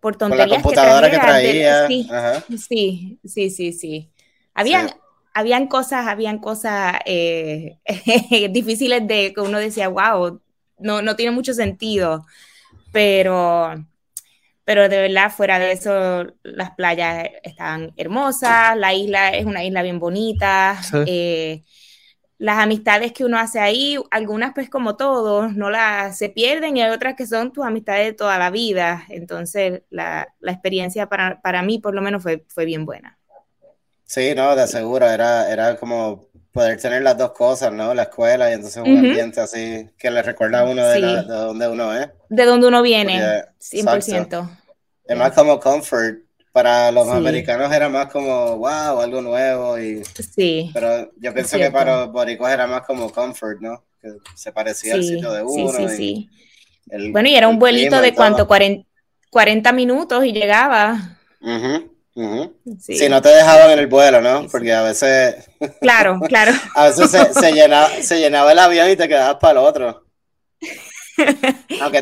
por 0.00 0.16
tonterías 0.16 0.48
por 0.48 0.56
la 0.56 0.62
computadora 0.62 1.10
que, 1.10 1.18
traía. 1.18 1.88
Sí, 1.88 2.08
sí, 2.56 3.18
sí, 3.24 3.50
sí, 3.50 3.72
sí, 3.72 4.10
Habían, 4.54 4.90
habían 5.34 5.66
cosas, 5.66 6.06
habían 6.06 6.38
cosas 6.38 6.96
eh, 7.06 7.78
difíciles 8.50 9.06
de 9.06 9.32
que 9.34 9.40
uno 9.40 9.58
decía, 9.58 9.88
wow, 9.88 10.40
no, 10.78 11.02
no 11.02 11.16
tiene 11.16 11.32
mucho 11.32 11.54
sentido, 11.54 12.26
pero 12.92 13.74
pero 14.64 14.88
de 14.88 15.00
verdad 15.00 15.30
fuera 15.30 15.58
de 15.58 15.72
eso 15.72 16.26
las 16.42 16.70
playas 16.72 17.28
estaban 17.42 17.92
hermosas, 17.96 18.76
la 18.76 18.94
isla 18.94 19.30
es 19.30 19.44
una 19.44 19.64
isla 19.64 19.82
bien 19.82 19.98
bonita, 19.98 20.80
eh, 21.06 21.62
las 22.38 22.58
amistades 22.58 23.12
que 23.12 23.24
uno 23.24 23.38
hace 23.38 23.60
ahí, 23.60 23.96
algunas 24.10 24.52
pues 24.54 24.68
como 24.68 24.96
todos, 24.96 25.54
no 25.54 25.70
las 25.70 26.18
se 26.18 26.28
pierden 26.28 26.76
y 26.76 26.82
hay 26.82 26.90
otras 26.90 27.14
que 27.14 27.26
son 27.26 27.52
tus 27.52 27.64
amistades 27.64 28.06
de 28.06 28.12
toda 28.12 28.38
la 28.38 28.50
vida, 28.50 29.04
entonces 29.08 29.82
la, 29.90 30.28
la 30.40 30.52
experiencia 30.52 31.08
para, 31.08 31.40
para, 31.40 31.62
mí 31.62 31.78
por 31.78 31.94
lo 31.94 32.02
menos 32.02 32.22
fue, 32.22 32.44
fue 32.48 32.64
bien 32.64 32.84
buena. 32.84 33.18
Sí, 34.04 34.34
no, 34.34 34.54
de 34.54 34.66
seguro, 34.66 35.08
era, 35.08 35.50
era 35.50 35.76
como 35.76 36.28
poder 36.52 36.80
tener 36.80 37.02
las 37.02 37.16
dos 37.16 37.32
cosas, 37.32 37.72
¿no? 37.72 37.94
La 37.94 38.04
escuela 38.04 38.50
y 38.50 38.54
entonces 38.54 38.82
un 38.84 38.98
ambiente 38.98 39.40
así 39.40 39.88
que 39.98 40.10
le 40.10 40.22
recuerda 40.22 40.60
a 40.60 40.64
uno 40.64 40.86
de, 40.86 41.00
la, 41.00 41.22
de 41.22 41.34
donde 41.34 41.68
uno 41.68 41.98
es. 41.98 42.08
De 42.28 42.44
donde 42.44 42.68
uno 42.68 42.82
viene, 42.82 43.20
100%. 43.58 44.58
Es 45.04 45.16
más 45.16 45.32
como 45.32 45.58
comfort. 45.58 46.18
Para 46.52 46.92
los 46.92 47.08
americanos 47.08 47.72
era 47.72 47.88
más 47.88 48.12
como, 48.12 48.58
wow, 48.58 49.00
algo 49.00 49.22
nuevo. 49.22 49.78
Y, 49.78 50.04
sí. 50.04 50.70
Pero 50.74 51.10
yo 51.16 51.32
pienso 51.32 51.56
que 51.56 51.70
para 51.70 52.02
los 52.02 52.12
boricuas 52.12 52.52
era 52.52 52.66
más 52.66 52.82
como 52.82 53.10
comfort, 53.10 53.58
¿no? 53.60 53.82
Que 53.98 54.10
se 54.34 54.52
parecía 54.52 54.94
al 54.94 55.02
sitio 55.02 55.32
de 55.32 55.42
uno. 55.42 55.72
Sí, 55.72 55.88
sí, 55.88 56.28
sí. 56.90 57.10
bueno, 57.10 57.30
y 57.30 57.36
era 57.36 57.48
un 57.48 57.58
vuelito 57.58 58.02
de 58.02 58.14
cuánto, 58.14 58.46
40, 58.46 58.86
40, 59.30 59.72
minutos 59.72 60.26
y 60.26 60.32
llegaba. 60.32 61.16
Si 62.78 63.08
no 63.08 63.22
te 63.22 63.30
dejaban 63.30 63.70
en 63.70 63.78
el 63.78 63.86
vuelo, 63.86 64.20
¿no? 64.20 64.46
Porque 64.48 64.72
a 64.72 64.82
veces. 64.82 65.48
Claro, 65.80 66.20
claro. 66.28 66.52
a 66.74 66.88
veces 66.88 67.10
se, 67.10 67.32
se, 67.32 67.52
llenaba, 67.52 67.88
se 68.02 68.20
llenaba 68.20 68.52
el 68.52 68.58
avión 68.58 68.90
y 68.90 68.96
te 68.96 69.08
quedabas 69.08 69.36
para 69.36 69.60
el 69.60 69.66
otro. 69.66 70.04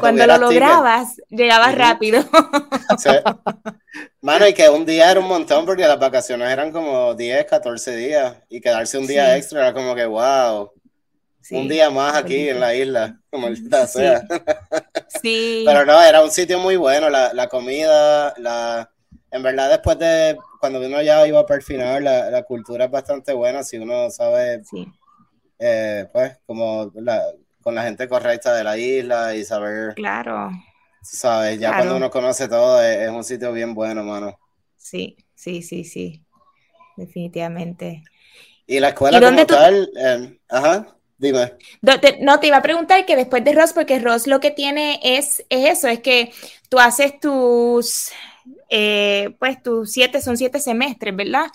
Cuando 0.01 0.27
lo 0.27 0.39
lograbas, 0.39 1.21
llegabas 1.29 1.75
rápido. 1.75 2.25
Mano, 4.21 4.47
y 4.47 4.55
que 4.55 4.69
un 4.69 4.85
día 4.85 5.11
era 5.11 5.21
un 5.21 5.29
montón 5.29 5.67
porque 5.67 5.87
las 5.87 5.99
vacaciones 5.99 6.49
eran 6.51 6.73
como 6.73 7.15
10, 7.15 7.47
14 7.47 7.97
días 7.97 8.37
y 8.49 8.61
quedarse 8.61 8.99
un 8.99 9.07
día 9.07 9.37
extra 9.37 9.61
era 9.61 9.73
como 9.73 9.95
que, 9.95 10.07
wow, 10.07 10.71
un 11.51 11.69
día 11.69 11.91
más 11.91 12.17
aquí 12.17 12.49
en 12.49 12.61
la 12.61 12.75
isla, 12.75 13.19
como 13.31 13.49
sea. 13.87 14.23
Sí. 15.23 15.65
Pero 15.67 15.85
no, 15.85 16.01
era 16.01 16.23
un 16.23 16.31
sitio 16.31 16.59
muy 16.59 16.77
bueno, 16.77 17.11
la, 17.11 17.35
la 17.35 17.49
comida, 17.49 18.33
la... 18.39 18.91
En 19.31 19.43
verdad, 19.43 19.71
después 19.71 19.99
de 19.99 20.37
cuando 20.59 20.81
uno 20.81 21.01
ya 21.03 21.27
iba 21.27 21.47
para 21.47 21.59
el 21.59 21.63
final, 21.63 22.05
la, 22.05 22.31
la 22.31 22.43
cultura 22.43 22.87
es 22.87 22.91
bastante 22.91 23.33
buena 23.33 23.63
si 23.63 23.79
uno 23.79 24.11
sabe, 24.11 24.63
eh, 25.59 26.07
pues, 26.13 26.39
como 26.47 26.91
la, 26.95 27.23
con 27.63 27.75
la 27.75 27.85
gente 27.85 28.09
correcta 28.09 28.55
de 28.55 28.65
la 28.65 28.77
isla 28.77 29.35
y 29.35 29.45
saber. 29.45 29.95
Claro. 29.95 30.51
Sabes, 31.03 31.59
ya 31.59 31.75
cuando 31.75 31.97
uno 31.97 32.11
conoce 32.11 32.49
todo, 32.49 32.83
es, 32.83 33.09
un 33.09 33.25
sitio 33.25 33.53
bien 33.53 33.75
bueno, 33.75 34.05
mano. 34.05 34.39
Sí, 34.77 35.17
sí, 35.35 35.63
sí, 35.63 35.85
sí. 35.85 36.23
Definitivamente. 36.97 38.03
Y 38.67 38.81
la 38.81 38.89
escuela 38.89 39.21
como 39.21 39.47
tal, 39.47 39.91
ajá, 40.49 40.97
dime. 41.17 41.55
No, 41.81 42.41
te 42.41 42.47
iba 42.47 42.59
a 42.59 42.63
preguntar 42.63 43.07
que 43.07 43.17
después 43.17 43.43
de 43.45 43.53
Ross, 43.53 43.73
porque 43.73 43.99
Ross 43.99 44.27
lo 44.27 44.41
que 44.41 44.51
tiene 44.51 45.01
es, 45.03 45.45
es 45.49 45.79
eso, 45.79 45.89
es 45.89 46.01
que 46.01 46.33
tú 46.69 46.79
haces 46.79 47.19
tus, 47.19 48.11
eh, 48.71 49.35
pues 49.39 49.63
tus 49.63 49.91
siete, 49.91 50.21
son 50.23 50.37
siete 50.37 50.61
semestres, 50.61 51.15
¿verdad? 51.15 51.47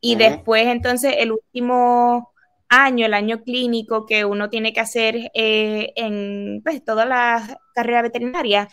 Y 0.00 0.16
después 0.16 0.66
entonces 0.66 1.14
el 1.18 1.32
último 1.32 2.34
año, 2.68 3.06
el 3.06 3.14
año 3.14 3.42
clínico 3.42 4.04
que 4.06 4.24
uno 4.24 4.50
tiene 4.50 4.72
que 4.72 4.80
hacer 4.80 5.30
eh, 5.34 5.92
en 5.96 6.60
pues, 6.62 6.84
toda 6.84 7.06
la 7.06 7.58
carrera 7.74 8.02
veterinaria, 8.02 8.68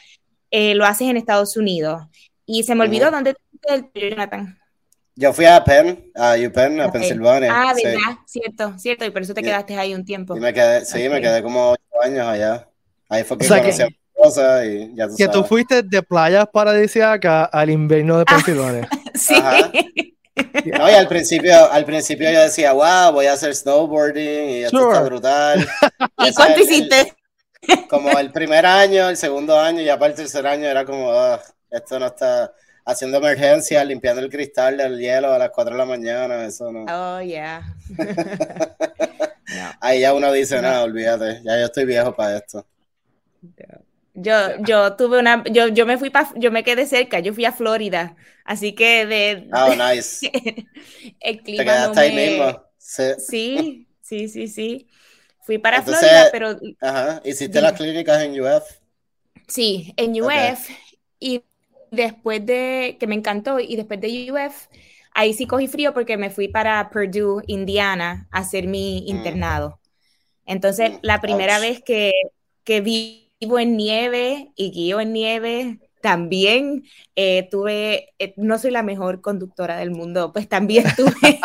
eh, 0.50 0.76
lo 0.76 0.86
haces 0.86 1.08
en 1.10 1.18
Estados 1.18 1.56
Unidos. 1.56 2.02
Y 2.46 2.64
se 2.64 2.76
me 2.76 2.84
olvidó 2.84 3.12
dónde 3.12 3.36
el 3.70 3.90
Jonathan. 3.94 4.58
Yo 5.16 5.32
fui 5.32 5.46
a 5.46 5.64
Penn, 5.64 6.12
a 6.16 6.36
UPenn, 6.36 6.82
a 6.82 6.92
Pensilvania. 6.92 7.52
Ah, 7.54 7.74
verdad, 7.76 8.18
cierto, 8.26 8.80
cierto, 8.80 9.06
y 9.06 9.12
por 9.12 9.22
eso 9.22 9.34
te 9.34 9.44
quedaste 9.44 9.78
ahí 9.78 9.94
un 9.94 10.04
tiempo. 10.04 10.36
me 10.36 10.54
quedé, 10.54 10.84
sí, 10.86 11.08
me 11.08 11.22
quedé 11.22 11.44
como 11.44 11.72
ocho 11.72 12.02
años 12.02 12.28
allá. 12.28 12.68
Ahí 13.08 13.24
fue 13.24 13.38
que 13.38 13.48
conocí 13.48 13.82
a 13.84 13.88
y 14.66 14.96
ya 14.96 15.08
tú 15.08 15.16
Que 15.16 15.28
tú 15.28 15.44
fuiste 15.44 15.84
de 15.84 16.04
playas 16.04 16.48
paradisíacas 16.52 17.50
al 17.52 17.70
invierno 17.70 18.18
de 18.18 18.26
ah, 18.28 18.34
Pensilvania. 18.34 18.90
sí. 19.14 19.36
No, 20.78 20.90
y 20.90 20.94
al 20.94 21.08
principio, 21.08 21.72
al 21.72 21.86
principio 21.86 22.32
yo 22.32 22.42
decía, 22.42 22.74
wow, 22.74 23.12
voy 23.12 23.26
a 23.26 23.34
hacer 23.34 23.56
snowboarding 23.56 24.50
y 24.50 24.64
esto 24.64 24.92
está 24.92 25.04
brutal. 25.04 25.68
¿Y 26.18 26.34
cuánto 26.34 26.62
hiciste? 26.62 27.14
como 27.90 28.18
el 28.18 28.32
primer 28.32 28.66
año, 28.66 29.10
el 29.10 29.18
segundo 29.18 29.60
año 29.60 29.82
y 29.82 29.86
ya 29.86 29.98
para 29.98 30.12
el 30.12 30.18
tercer 30.18 30.48
año 30.48 30.68
era 30.68 30.86
como, 30.86 31.12
ah, 31.12 31.42
esto 31.70 32.00
no 32.00 32.08
está 32.08 32.54
haciendo 32.86 33.18
emergencia, 33.18 33.84
limpiando 33.84 34.22
el 34.22 34.30
cristal 34.30 34.78
del 34.78 35.00
hielo 35.00 35.32
a 35.32 35.38
las 35.38 35.52
4 35.52 35.74
de 35.74 35.78
la 35.78 35.86
mañana, 35.86 36.46
eso 36.46 36.72
no. 36.72 36.86
Oh, 36.90 37.22
yeah. 37.22 37.62
Ahí 39.80 40.02
ya 40.02 40.14
uno 40.14 40.32
dice, 40.32 40.62
no. 40.62 40.84
olvídate, 40.84 41.42
ya 41.44 41.60
yo 41.60 41.66
estoy 41.66 41.86
viejo 41.86 42.16
para 42.16 42.38
esto. 42.38 42.66
Yo, 44.14 44.34
yo 44.60 44.96
tuve 44.96 45.20
una, 45.20 45.44
yo, 45.52 45.70
yo 45.70 45.86
me 45.86 45.98
fui 45.98 46.10
para, 46.10 46.30
yo 46.36 46.52
me 46.52 46.64
quedé 46.64 46.86
cerca, 46.86 47.20
yo 47.20 47.34
fui 47.34 47.46
a 47.46 47.54
Florida, 47.54 48.16
así 48.44 48.74
que 48.74 49.06
de... 49.06 49.50
Oh, 49.54 49.74
nice. 49.74 50.30
el 51.20 51.42
clima 51.42 51.64
¿Te 51.64 51.66
quedaste 51.66 52.00
ahí 52.00 52.16
mismo? 52.16 52.62
Sí. 52.78 53.88
sí, 54.02 54.28
sí, 54.28 54.48
sí, 54.48 54.88
Fui 55.44 55.58
para 55.58 55.82
Florida, 55.82 56.28
pero... 56.32 56.58
Ajá, 56.82 57.22
¿hiciste 57.24 57.62
las 57.62 57.74
clínicas 57.74 58.22
en 58.22 58.40
UF? 58.40 58.64
Sí, 59.48 59.94
en 59.98 60.22
UF, 60.22 60.70
y 61.20 61.44
después 61.90 62.46
de, 62.46 62.98
que 63.00 63.08
me 63.08 63.16
encantó, 63.16 63.60
y 63.60 63.76
después 63.76 64.00
de 64.02 64.32
UF, 64.32 64.68
ahí 65.14 65.34
sí 65.34 65.46
cogí 65.46 65.68
frío 65.68 65.94
porque 65.94 66.18
me 66.18 66.30
fui 66.30 66.48
para 66.48 66.90
Purdue, 66.90 67.44
Indiana, 67.48 68.28
a 68.32 68.40
hacer 68.40 68.68
mi 68.68 69.02
mm. 69.02 69.08
internado. 69.10 69.80
Entonces, 70.46 70.92
mm, 70.92 70.98
la 71.02 71.22
primera 71.22 71.60
vez 71.60 71.82
que, 71.82 72.12
que 72.64 72.82
vivo 73.42 73.58
en 73.58 73.76
nieve 73.76 74.52
y 74.56 74.72
guío 74.72 75.02
en 75.02 75.14
nieve, 75.14 75.80
también 76.00 76.84
eh, 77.16 77.48
tuve, 77.50 78.14
eh, 78.20 78.34
no 78.38 78.60
soy 78.60 78.72
la 78.72 78.84
mejor 78.84 79.22
conductora 79.22 79.78
del 79.78 79.92
mundo, 79.92 80.32
pues 80.32 80.48
también 80.48 80.86
tuve, 80.96 81.40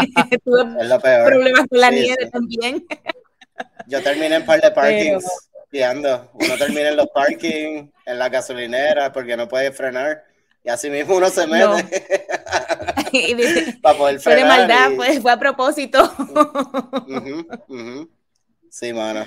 problemas 1.25 1.67
con 1.69 1.81
la 1.81 1.91
nieve 1.91 2.29
también. 2.31 2.87
Yo 3.87 4.03
terminé 4.03 4.37
en 4.37 4.45
par 4.45 4.61
de 4.61 4.71
parkings 4.73 5.25
guiando. 5.73 6.31
Uno 6.35 6.57
termina 6.59 6.91
en 6.91 6.97
los 6.97 7.09
parkings, 7.09 7.91
en 8.05 8.19
la 8.19 8.29
gasolinera, 8.29 9.12
porque 9.12 9.37
no 9.37 9.49
puede 9.49 9.73
frenar. 9.73 10.25
Y 10.62 10.69
así 10.69 10.91
mismo 10.91 11.17
uno 11.17 11.31
se 11.31 11.47
mete. 11.47 12.26
para 13.81 13.99
poder 13.99 14.21
Fue 14.21 14.35
de 14.35 14.45
maldad, 14.45 14.91
pues 14.97 15.21
fue 15.21 15.33
a 15.33 15.38
propósito. 15.38 16.12
Sí, 18.69 18.93
mano. 18.93 19.25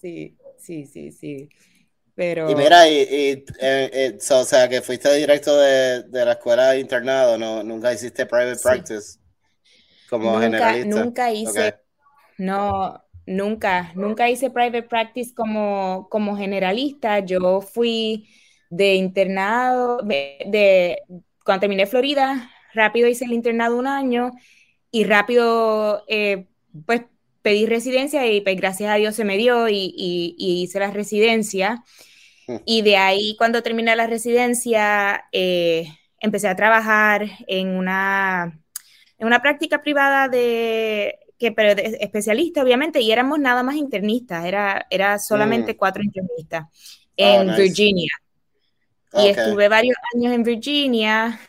Sí, 0.00 0.36
sí, 0.58 0.86
sí, 0.86 1.12
sí. 1.12 1.48
Pero... 2.18 2.50
Y 2.50 2.56
mira, 2.56 2.88
y, 2.88 2.96
eh, 2.98 3.44
eh, 3.60 4.18
o 4.32 4.44
sea, 4.44 4.68
que 4.68 4.82
fuiste 4.82 5.14
directo 5.14 5.56
de, 5.56 6.02
de, 6.02 6.24
la 6.24 6.32
escuela 6.32 6.70
de 6.70 6.80
internado, 6.80 7.38
¿no? 7.38 7.62
Nunca 7.62 7.92
hiciste 7.92 8.26
private 8.26 8.58
practice 8.60 9.20
como 10.10 10.32
nunca, 10.32 10.42
generalista. 10.42 11.04
Nunca 11.04 11.32
hice, 11.32 11.76
no, 12.36 13.04
nunca, 13.24 13.92
nunca 13.94 14.28
hice 14.28 14.50
private 14.50 14.82
practice 14.82 15.32
como, 15.32 16.08
como 16.10 16.36
generalista. 16.36 17.20
Yo 17.20 17.60
fui 17.60 18.28
de 18.68 18.96
internado, 18.96 19.98
de, 20.02 20.98
cuando 21.44 21.60
terminé 21.60 21.86
Florida, 21.86 22.50
rápido 22.74 23.06
hice 23.06 23.26
el 23.26 23.32
internado 23.32 23.76
un 23.76 23.86
año 23.86 24.32
y 24.90 25.04
rápido 25.04 26.02
eh, 26.08 26.48
pues 26.84 27.02
pedí 27.48 27.64
residencia 27.64 28.30
y 28.30 28.42
pues 28.42 28.56
gracias 28.56 28.90
a 28.90 28.96
Dios 28.96 29.14
se 29.16 29.24
me 29.24 29.38
dio 29.38 29.70
y, 29.70 30.34
hice 30.36 30.80
la 30.80 30.90
residencia. 30.90 31.82
Mm. 32.46 32.56
Y 32.66 32.82
de 32.82 32.98
ahí 32.98 33.36
cuando 33.38 33.62
terminé 33.62 33.96
la 33.96 34.06
residencia 34.06 35.24
eh, 35.32 35.86
empecé 36.20 36.46
a 36.48 36.56
trabajar 36.56 37.26
en 37.46 37.68
una, 37.68 38.60
en 39.16 39.26
una 39.26 39.40
práctica 39.40 39.80
privada 39.80 40.28
de 40.28 41.18
que 41.38 41.52
pero 41.52 41.70
especialista 41.70 42.62
obviamente 42.62 43.00
y 43.00 43.12
éramos 43.12 43.38
nada 43.38 43.62
más 43.62 43.76
internistas, 43.76 44.44
era, 44.44 44.86
era 44.90 45.18
solamente 45.18 45.72
mm. 45.72 45.76
cuatro 45.78 46.02
internistas 46.02 46.64
ah, 46.64 46.68
en 47.16 47.56
Virginia. 47.56 48.10
Y 49.14 49.28
estuve 49.28 49.68
varios 49.68 49.96
años 50.14 50.34
en 50.34 50.42
Virginia, 50.42 51.40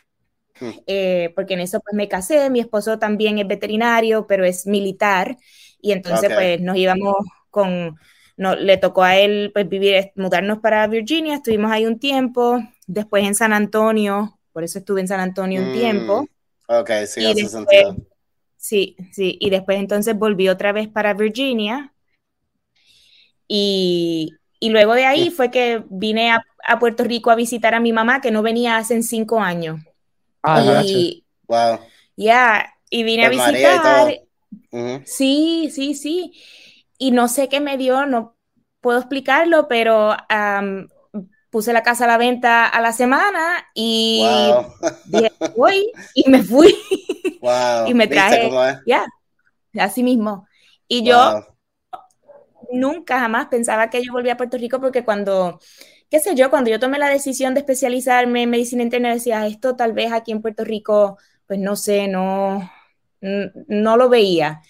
hmm. 0.60 0.70
eh, 0.86 1.30
porque 1.36 1.52
en 1.52 1.60
eso 1.60 1.78
pues 1.80 1.94
me 1.94 2.08
casé, 2.08 2.48
mi 2.48 2.58
esposo 2.58 2.98
también 2.98 3.38
es 3.38 3.46
veterinario, 3.46 4.26
pero 4.26 4.46
es 4.46 4.66
militar, 4.66 5.36
y 5.82 5.92
entonces 5.92 6.30
pues 6.32 6.60
nos 6.60 6.76
íbamos 6.76 7.14
con, 7.50 7.98
no, 8.36 8.54
le 8.54 8.76
tocó 8.76 9.02
a 9.02 9.16
él 9.16 9.50
pues 9.52 9.68
vivir, 9.68 10.12
mudarnos 10.14 10.58
para 10.58 10.86
Virginia, 10.86 11.36
estuvimos 11.36 11.70
ahí 11.70 11.86
un 11.86 11.98
tiempo, 11.98 12.60
después 12.86 13.24
en 13.24 13.34
San 13.34 13.52
Antonio, 13.52 14.38
por 14.52 14.64
eso 14.64 14.78
estuve 14.78 15.00
en 15.00 15.08
San 15.08 15.20
Antonio 15.20 15.62
un 15.62 15.72
tiempo. 15.72 16.22
Hmm. 16.22 16.74
Ok, 16.80 16.90
sí, 17.06 17.24
hace 17.26 17.48
sentido. 17.48 17.96
Sí, 18.56 18.96
sí, 19.12 19.38
y 19.40 19.50
después 19.50 19.78
entonces 19.78 20.16
volví 20.16 20.48
otra 20.48 20.72
vez 20.72 20.88
para 20.88 21.14
Virginia, 21.14 21.92
y, 23.52 24.36
y 24.60 24.70
luego 24.70 24.94
de 24.94 25.06
ahí 25.06 25.30
fue 25.30 25.50
que 25.50 25.82
vine 25.90 26.30
a, 26.30 26.44
Puerto 26.78 27.02
Rico 27.02 27.32
a 27.32 27.34
visitar 27.34 27.74
a 27.74 27.80
mi 27.80 27.92
mamá, 27.92 28.20
que 28.20 28.30
no 28.30 28.42
venía 28.42 28.76
hace 28.76 29.02
cinco 29.02 29.40
años. 29.40 29.80
Ah, 30.40 30.82
y, 30.84 31.24
wow. 31.48 31.80
Ya, 32.16 32.72
y 32.88 33.02
vine 33.02 33.26
a 33.26 33.28
visitar. 33.28 34.20
Sí, 35.04 35.70
sí, 35.72 35.94
sí. 35.94 36.32
Y 36.98 37.10
no 37.10 37.28
sé 37.28 37.48
qué 37.48 37.60
me 37.60 37.76
dio, 37.76 38.06
no 38.06 38.36
puedo 38.80 38.98
explicarlo, 38.98 39.68
pero 39.68 40.16
puse 41.50 41.72
la 41.72 41.82
casa 41.82 42.04
a 42.04 42.08
la 42.08 42.18
venta 42.18 42.66
a 42.66 42.80
la 42.80 42.92
semana 42.92 43.66
y 43.74 44.24
dije, 45.06 45.32
voy 45.56 45.90
y 46.14 46.30
me 46.30 46.42
fui. 46.42 46.74
Wow. 47.40 47.86
y 47.88 47.94
me 47.94 48.06
traje. 48.06 48.50
Ya, 48.86 49.06
así 49.78 50.02
mismo. 50.02 50.46
Y 50.88 51.04
yo 51.04 51.46
nunca 52.72 53.18
jamás 53.18 53.48
pensaba 53.48 53.90
que 53.90 54.02
yo 54.02 54.12
volvía 54.12 54.34
a 54.34 54.36
Puerto 54.36 54.56
Rico 54.56 54.80
porque 54.80 55.04
cuando, 55.04 55.60
qué 56.08 56.20
sé 56.20 56.34
yo, 56.34 56.50
cuando 56.50 56.70
yo 56.70 56.78
tomé 56.78 56.98
la 56.98 57.08
decisión 57.08 57.54
de 57.54 57.60
especializarme 57.60 58.42
en 58.42 58.50
medicina 58.50 58.82
interna, 58.82 59.12
decía, 59.12 59.46
esto 59.46 59.76
tal 59.76 59.92
vez 59.92 60.12
aquí 60.12 60.32
en 60.32 60.42
Puerto 60.42 60.64
Rico, 60.64 61.18
pues 61.46 61.58
no 61.58 61.76
sé, 61.76 62.08
no, 62.08 62.70
no 63.20 63.96
lo 63.96 64.08
veía. 64.08 64.62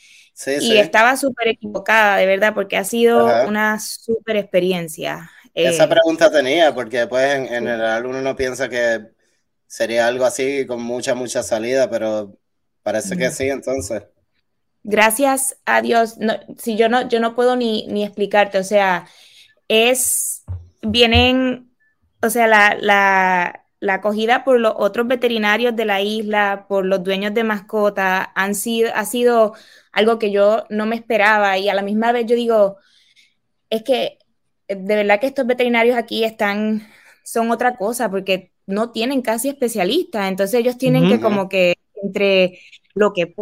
y 0.61 0.77
estaba 0.79 1.17
súper 1.17 1.49
equivocada, 1.49 2.17
de 2.17 2.27
verdad, 2.27 2.55
porque 2.55 2.77
ha 2.77 2.85
sido 2.85 3.47
una 3.47 3.79
súper 3.79 4.37
experiencia. 4.37 5.31
Esa 5.55 5.85
eh, 5.85 5.89
pregunta 5.89 6.31
tenía, 6.31 6.75
porque 6.75 6.99
después 6.99 7.35
en, 7.35 7.49
general 7.49 8.07
uno 8.07 8.21
no 8.21 8.37
piensa 8.37 8.69
que 8.69 9.09
sería 9.67 10.07
algo 10.07 10.25
así 10.25 10.67
con 10.67 10.83
mucha, 10.83 11.15
mucha 11.15 11.43
salida, 11.43 11.91
pero 11.91 12.39
parece 12.83 13.17
que 13.17 13.31
sí, 13.31 13.49
entonces. 13.49 14.03
Gracias 14.83 15.59
a 15.67 15.83
Dios, 15.83 16.17
si 16.59 16.77
yo 16.77 16.89
no, 16.89 17.07
yo 17.09 17.21
no 17.21 17.35
puedo 17.35 17.55
ni, 17.55 17.87
ni 17.89 18.03
explicarte, 18.03 18.59
o 18.59 18.65
sea, 18.65 19.07
es, 19.69 20.43
vienen, 20.81 21.71
o 22.23 22.31
sea, 22.31 22.47
la, 22.47 22.77
la, 22.81 23.67
la, 23.81 23.95
acogida 23.95 24.45
por 24.45 24.61
los 24.61 24.75
otros 24.77 25.09
veterinarios 25.09 25.75
de 25.75 25.85
la 25.85 26.01
isla, 26.01 26.67
por 26.69 26.87
los 26.87 27.03
dueños 27.03 27.35
de 27.35 27.45
mascotas, 27.45 28.29
han 28.35 28.55
sido, 28.55 28.91
ha 28.95 29.05
sido 29.05 29.55
algo 29.93 30.19
que 30.19 30.31
yo 30.31 30.65
no 30.71 30.87
me 30.87 30.97
esperaba. 30.97 31.59
Y 31.59 31.69
a 31.69 31.75
la 31.75 31.83
misma 31.83 32.13
vez 32.13 32.27
yo 32.27 32.37
digo, 32.37 32.77
es 33.71 33.83
que 33.83 34.19
de 34.69 34.97
verdad 34.97 35.21
que 35.21 35.27
estos 35.27 35.47
veterinarios 35.47 35.97
aquí 35.97 36.25
están, 36.25 36.87
son 37.25 37.51
otra 37.51 37.77
cosa 37.77 38.11
porque 38.11 38.53
no 38.67 38.91
tienen 38.93 39.23
casi 39.23 39.49
especialistas, 39.49 40.29
entonces 40.29 40.61
ellos 40.61 40.79
tienen 40.79 41.09
que 41.09 41.21
como 41.21 41.49
que 41.49 41.75
entre 42.03 42.61
lo 42.95 43.13
que 43.13 43.35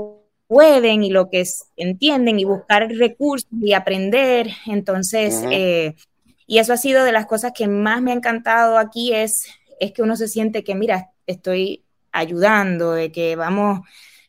pueden 0.48 1.05
y 1.05 1.11
lo 1.11 1.29
que 1.29 1.44
entienden 1.77 2.40
y 2.40 2.44
buscar 2.44 2.88
recursos 2.88 3.48
y 3.61 3.74
aprender. 3.74 4.48
Entonces, 4.66 5.44
eh, 5.51 5.94
y 6.46 6.59
eso 6.59 6.72
ha 6.72 6.79
sido 6.79 7.05
de 7.05 7.12
las 7.12 7.27
cosas 7.27 7.53
que 7.55 7.68
más 7.68 8.01
me 8.01 8.11
ha 8.11 8.14
encantado 8.14 8.79
aquí 8.79 9.12
es, 9.12 9.44
es 9.81 9.93
que 9.93 10.03
uno 10.03 10.17
se 10.17 10.29
siente 10.29 10.64
que, 10.64 10.75
mira, 10.75 11.12
estoy 11.27 11.85
ayudando, 12.12 12.93
de 12.93 13.12
que 13.12 13.37
vamos 13.37 13.81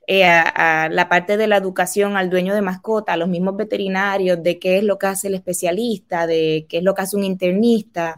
eh, 0.08 0.26
a, 0.26 0.90
la 0.92 1.10
parte 1.10 1.38
de 1.38 1.48
la 1.48 1.58
educación 1.58 2.18
al 2.18 2.30
dueño 2.30 2.54
de 2.54 2.62
mascota, 2.62 3.14
a 3.14 3.18
los 3.18 3.30
mismos 3.30 3.56
veterinarios, 3.56 4.42
de 4.42 4.60
qué 4.60 4.78
es 4.78 4.84
lo 4.84 4.98
que 4.98 5.08
hace 5.08 5.28
el 5.28 5.36
especialista, 5.36 6.28
de 6.28 6.66
qué 6.70 6.80
es 6.80 6.84
lo 6.84 6.94
que 6.94 7.02
hace 7.02 7.16
un 7.16 7.24
internista. 7.24 8.16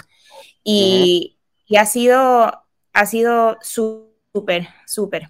Y, 0.63 1.37
y 1.67 1.77
ha 1.77 1.85
sido, 1.85 2.63
ha 2.93 3.05
sido 3.05 3.57
súper, 3.61 4.67
súper 4.85 5.29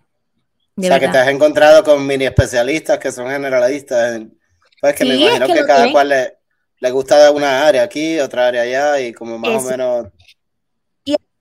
o 0.78 0.88
sea, 0.88 1.00
que 1.00 1.08
te 1.10 1.18
has 1.18 1.28
encontrado 1.28 1.84
con 1.84 2.06
mini 2.06 2.26
especialistas 2.26 2.98
que 2.98 3.12
son 3.12 3.30
generalistas. 3.30 4.22
Pues 4.80 4.96
que 4.96 5.06
me 5.06 5.16
imagino 5.16 5.48
que, 5.48 5.66
cada 5.66 5.92
cual 5.92 6.10
le, 6.10 6.38
le, 6.80 6.92
gusta 6.92 7.32
una 7.32 7.68
área 7.68 7.84
aquí, 7.84 8.20
otra 8.20 8.48
área 8.48 8.62
allá, 8.64 9.00
y 9.00 9.14
como 9.14 9.38
más 9.38 9.64
o 9.64 9.70
menos. 9.70 10.08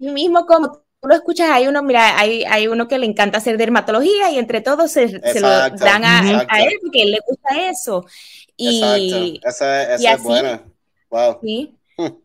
Y 0.00 0.08
mismo 0.10 0.46
como 0.46 0.72
tú 1.00 1.08
lo 1.08 1.14
escuchas, 1.14 1.50
hay 1.50 1.68
uno, 1.68 1.82
mira, 1.82 2.18
hay, 2.18 2.44
hay 2.44 2.66
uno 2.66 2.88
que 2.88 2.98
le 2.98 3.06
encanta 3.06 3.38
hacer 3.38 3.56
dermatología 3.56 4.30
y 4.30 4.38
entre 4.38 4.60
todos 4.60 4.90
se, 4.90 5.08
se 5.08 5.40
lo 5.40 5.48
dan 5.48 6.04
a, 6.04 6.46
a, 6.48 6.62
él 6.62 6.74
porque 6.82 7.02
él 7.02 7.12
le 7.12 7.18
gusta 7.26 7.68
eso. 7.68 8.04
Y, 8.56 9.40
Esa, 9.42 9.94
es 9.94 10.22
buena. 10.22 10.62
Wow. 11.10 11.38
Sí. 11.42 11.76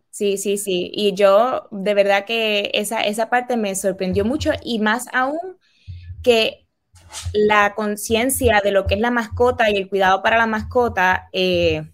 Sí, 0.10 0.38
sí, 0.38 0.58
sí. 0.58 0.92
Y 0.94 1.14
yo, 1.14 1.68
de 1.72 1.94
verdad 1.94 2.24
que 2.24 2.72
esa, 2.74 3.02
esa 3.02 3.30
parte 3.30 3.58
me 3.58 3.76
sorprendió 3.76 4.24
mucho 4.24 4.52
y 4.64 4.80
más 4.80 5.08
aún 5.12 5.58
que 6.24 6.66
la 7.34 7.76
conciencia 7.76 8.62
de 8.64 8.72
lo 8.72 8.86
que 8.86 8.96
es 8.96 9.02
la 9.02 9.12
mascota 9.12 9.70
y 9.70 9.76
el 9.76 9.90
cuidado 9.90 10.24
para 10.24 10.38
la 10.38 10.48
mascota, 10.48 11.28
eh, 11.34 11.86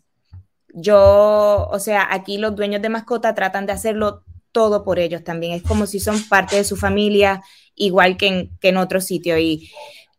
yo, 0.73 1.67
o 1.71 1.79
sea, 1.79 2.07
aquí 2.11 2.37
los 2.37 2.55
dueños 2.55 2.81
de 2.83 2.89
mascota 2.89 3.33
tratan 3.33 3.65
de 3.65 3.73
hacerlo 3.73 4.23
todo 4.51 4.83
por 4.83 4.99
ellos 4.99 5.23
también. 5.23 5.53
Es 5.53 5.63
como 5.63 5.85
si 5.85 5.99
son 5.99 6.21
parte 6.27 6.55
de 6.57 6.63
su 6.63 6.75
familia, 6.75 7.41
igual 7.75 8.17
que 8.17 8.27
en, 8.27 8.57
que 8.59 8.69
en 8.69 8.77
otro 8.77 9.01
sitio. 9.01 9.37
Y 9.37 9.71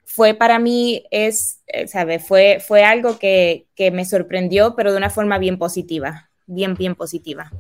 fue 0.05 0.35
para 0.35 0.59
mí, 0.59 1.05
es, 1.11 1.61
eh, 1.67 1.89
¿sabes? 1.89 2.25
Fue, 2.27 2.63
fue 2.67 2.85
algo 2.85 3.19
que, 3.19 3.67
que 3.75 3.91
me 3.91 4.05
sorprendió, 4.05 4.75
pero 4.77 4.93
de 4.93 4.99
una 4.99 5.11
forma 5.11 5.39
bien 5.39 5.59
positiva, 5.59 6.31
bien, 6.47 6.75
bien 6.75 6.95
positiva. 6.95 7.51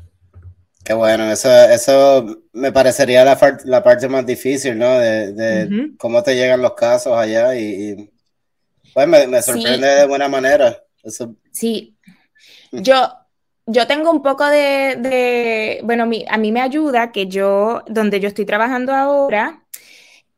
Qué 0.84 0.94
bueno, 0.94 1.30
eso, 1.30 1.48
eso 1.50 2.42
me 2.52 2.72
parecería 2.72 3.24
la, 3.24 3.38
la 3.64 3.82
parte 3.84 4.08
más 4.08 4.26
difícil, 4.26 4.76
¿no? 4.76 4.98
De, 4.98 5.94
cómo 5.96 6.22
te 6.22 6.34
llegan 6.34 6.60
los 6.60 6.74
casos 6.74 7.12
allá 7.16 7.54
y, 7.54 8.10
pues 8.92 9.06
me, 9.06 9.26
me 9.28 9.40
sorprende 9.42 9.86
de 9.86 10.06
buena 10.06 10.28
manera. 10.28 10.82
Sí, 11.52 11.96
yo, 12.72 13.12
yo 13.66 13.86
tengo 13.86 14.10
un 14.10 14.22
poco 14.22 14.46
de, 14.46 15.80
bueno, 15.84 16.04
a 16.28 16.36
mí 16.38 16.52
me 16.52 16.60
ayuda 16.60 17.12
que 17.12 17.26
yo, 17.26 17.82
donde 17.86 18.20
yo 18.20 18.28
estoy 18.28 18.44
trabajando 18.44 18.92
ahora, 18.94 19.62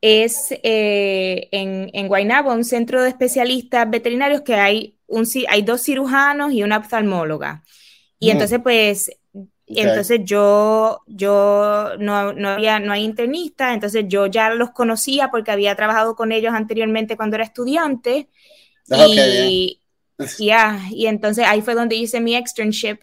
es 0.01 0.51
eh, 0.63 1.47
en, 1.51 1.89
en 1.93 2.07
Guaynabo, 2.07 2.53
un 2.53 2.63
centro 2.63 3.01
de 3.01 3.09
especialistas 3.09 3.89
veterinarios 3.89 4.41
que 4.41 4.55
hay, 4.55 4.97
un, 5.07 5.25
hay 5.49 5.61
dos 5.63 5.81
cirujanos 5.81 6.53
y 6.53 6.61
una 6.61 6.77
oftalmóloga. 6.77 7.63
Y 8.19 8.27
mm. 8.27 8.31
entonces, 8.31 8.59
pues, 8.61 9.11
entonces 9.65 10.19
yo, 10.23 11.01
yo 11.07 11.93
no, 11.97 12.33
no, 12.33 12.49
había, 12.49 12.79
no 12.79 12.93
hay 12.93 13.03
internista, 13.03 13.73
entonces 13.73 14.05
yo 14.07 14.27
ya 14.27 14.51
los 14.51 14.71
conocía 14.71 15.31
porque 15.31 15.51
había 15.51 15.75
trabajado 15.75 16.15
con 16.15 16.31
ellos 16.31 16.53
anteriormente 16.53 17.17
cuando 17.17 17.37
era 17.37 17.45
estudiante. 17.45 18.29
Ah, 18.91 19.07
y, 19.09 19.81
ya, 20.37 20.79
y 20.91 21.07
entonces 21.07 21.45
ahí 21.47 21.63
fue 21.63 21.73
donde 21.73 21.95
hice 21.95 22.21
mi 22.21 22.35
externship 22.35 22.99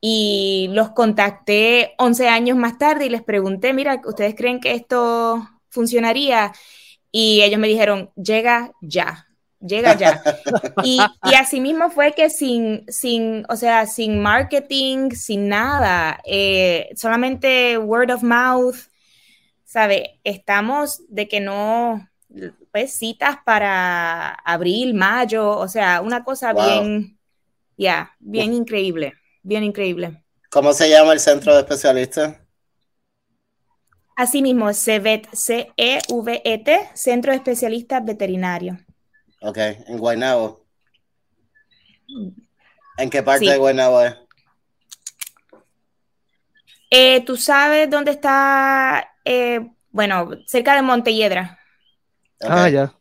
y 0.00 0.68
los 0.72 0.90
contacté 0.90 1.94
11 1.98 2.28
años 2.28 2.56
más 2.56 2.78
tarde 2.78 3.06
y 3.06 3.10
les 3.10 3.22
pregunté, 3.22 3.72
mira, 3.72 4.00
¿ustedes 4.04 4.34
creen 4.34 4.60
que 4.60 4.72
esto 4.72 5.48
funcionaría? 5.68 6.52
Y 7.12 7.42
ellos 7.42 7.60
me 7.60 7.68
dijeron, 7.68 8.10
llega 8.16 8.72
ya 8.80 9.26
llega 9.60 9.94
ya. 9.96 10.22
Y, 10.82 10.98
y 11.24 11.34
así 11.34 11.60
mismo 11.60 11.90
fue 11.90 12.12
que 12.12 12.30
sin, 12.30 12.84
sin, 12.88 13.44
o 13.48 13.56
sea, 13.56 13.86
sin 13.86 14.20
marketing, 14.20 15.10
sin 15.10 15.48
nada, 15.48 16.20
eh, 16.24 16.90
solamente 16.94 17.78
word 17.78 18.10
of 18.10 18.22
mouth, 18.22 18.76
¿sabe? 19.64 20.20
Estamos 20.24 21.02
de 21.08 21.28
que 21.28 21.40
no, 21.40 22.08
pues 22.72 22.96
citas 22.96 23.38
para 23.44 24.30
abril, 24.44 24.94
mayo, 24.94 25.50
o 25.50 25.68
sea, 25.68 26.00
una 26.00 26.24
cosa 26.24 26.52
bien, 26.52 27.18
ya, 27.76 28.14
bien 28.18 28.52
increíble, 28.52 29.14
bien 29.46 29.64
increíble. 29.64 30.22
¿Cómo 30.50 30.72
se 30.72 30.90
llama 30.90 31.12
el 31.12 31.20
centro 31.20 31.54
de 31.54 31.60
especialistas? 31.60 32.36
Así 34.16 34.42
mismo, 34.42 34.72
CEVET, 34.72 35.28
C-E-V-E-T, 35.32 36.90
Centro 36.94 37.32
de 37.32 37.36
Especialistas 37.36 38.04
Veterinarios. 38.04 38.78
Ok, 39.42 39.58
en 39.58 39.98
Guaynabo. 39.98 40.64
¿En 42.96 43.10
qué 43.10 43.22
parte 43.22 43.44
de 43.44 43.58
Guaynabo 43.58 44.02
es? 44.02 44.16
Eh, 46.90 47.20
¿Tú 47.26 47.36
sabes 47.36 47.90
dónde 47.90 48.12
está? 48.12 49.12
Eh, 49.24 49.60
bueno, 49.90 50.30
cerca 50.46 50.74
de 50.74 50.82
Montelledra. 50.82 51.58
Ah, 52.40 52.68
ya. 52.70 52.94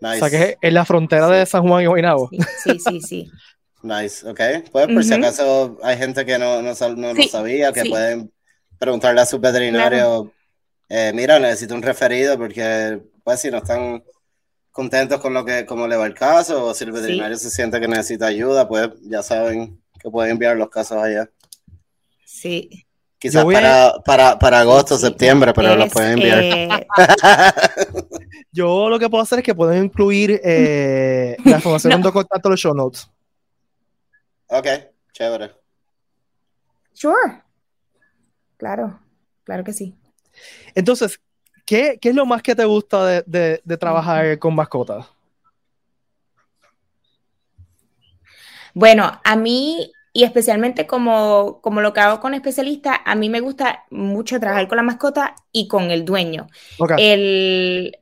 O 0.00 0.14
sea 0.14 0.30
que 0.30 0.42
es 0.42 0.56
en 0.62 0.74
la 0.74 0.86
frontera 0.86 1.28
de 1.28 1.44
San 1.44 1.68
Juan 1.68 1.82
y 1.82 1.86
Guaynabo. 1.86 2.30
Sí, 2.62 2.78
sí, 2.78 3.00
sí. 3.00 3.30
nice, 3.82 4.28
ok. 4.28 4.40
Pues 4.70 4.86
por 4.88 5.04
si 5.04 5.14
acaso 5.14 5.78
hay 5.82 5.96
gente 5.96 6.24
que 6.24 6.38
no, 6.38 6.62
no, 6.62 6.68
lo 6.70 7.22
sabía, 7.28 7.72
que 7.72 7.84
pueden 7.84 8.32
preguntarle 8.78 9.20
a 9.20 9.26
su 9.26 9.38
veterinario, 9.38 10.32
eh, 10.88 11.12
mira, 11.14 11.38
necesito 11.38 11.74
un 11.74 11.82
referido 11.82 12.36
porque 12.38 13.00
pues 13.22 13.40
si 13.40 13.50
no 13.50 13.58
están 13.58 14.02
contentos 14.70 15.20
con 15.20 15.34
lo 15.34 15.44
que 15.44 15.66
cómo 15.66 15.86
le 15.86 15.96
va 15.96 16.06
el 16.06 16.14
caso 16.14 16.66
o 16.66 16.74
si 16.74 16.84
el 16.84 16.92
veterinario 16.92 17.36
se 17.36 17.50
siente 17.50 17.80
que 17.80 17.88
necesita 17.88 18.26
ayuda, 18.26 18.68
pues 18.68 18.90
ya 19.02 19.22
saben 19.22 19.80
que 20.00 20.10
pueden 20.10 20.32
enviar 20.32 20.56
los 20.56 20.70
casos 20.70 20.96
allá. 21.02 21.30
Sí. 22.24 22.86
Quizás 23.18 23.44
para, 23.44 23.92
para, 24.02 24.38
para, 24.38 24.60
agosto, 24.60 24.96
septiembre, 24.96 25.52
pero 25.52 25.76
los 25.76 25.92
pueden 25.92 26.12
enviar. 26.12 26.42
Eh, 26.42 26.68
yo 28.52 28.88
lo 28.88 28.98
que 28.98 29.10
puedo 29.10 29.22
hacer 29.22 29.40
es 29.40 29.44
que 29.44 29.54
pueden 29.54 29.84
incluir 29.84 30.40
eh, 30.42 31.36
la 31.44 31.56
información 31.56 32.00
de 32.02 32.12
contacto 32.12 32.48
en 32.48 32.50
los 32.50 32.60
show 32.60 32.74
notes. 32.74 33.10
Ok, 34.50 34.66
chévere. 35.12 35.54
Sure. 36.92 37.42
Claro, 38.56 39.00
claro 39.44 39.64
que 39.64 39.72
sí. 39.72 39.96
Entonces, 40.74 41.20
¿Qué, 41.70 42.00
es 42.02 42.14
lo 42.16 42.26
más 42.26 42.42
que 42.42 42.56
te 42.56 42.64
gusta 42.64 43.22
de, 43.24 43.62
trabajar 43.78 44.40
con 44.40 44.56
mascotas? 44.56 45.06
Bueno, 48.74 49.20
a 49.22 49.36
mí, 49.36 49.92
y 50.12 50.24
especialmente 50.24 50.88
como, 50.88 51.60
como 51.62 51.80
lo 51.80 51.92
que 51.92 52.00
hago 52.00 52.18
con 52.18 52.34
especialistas, 52.34 52.98
a 53.04 53.14
mí 53.14 53.28
me 53.28 53.38
gusta 53.38 53.84
mucho 53.90 54.40
trabajar 54.40 54.66
con 54.66 54.78
la 54.78 54.82
mascota 54.82 55.36
y 55.52 55.68
con 55.68 55.92
el 55.92 56.04
dueño. 56.04 56.48
El, 56.98 57.96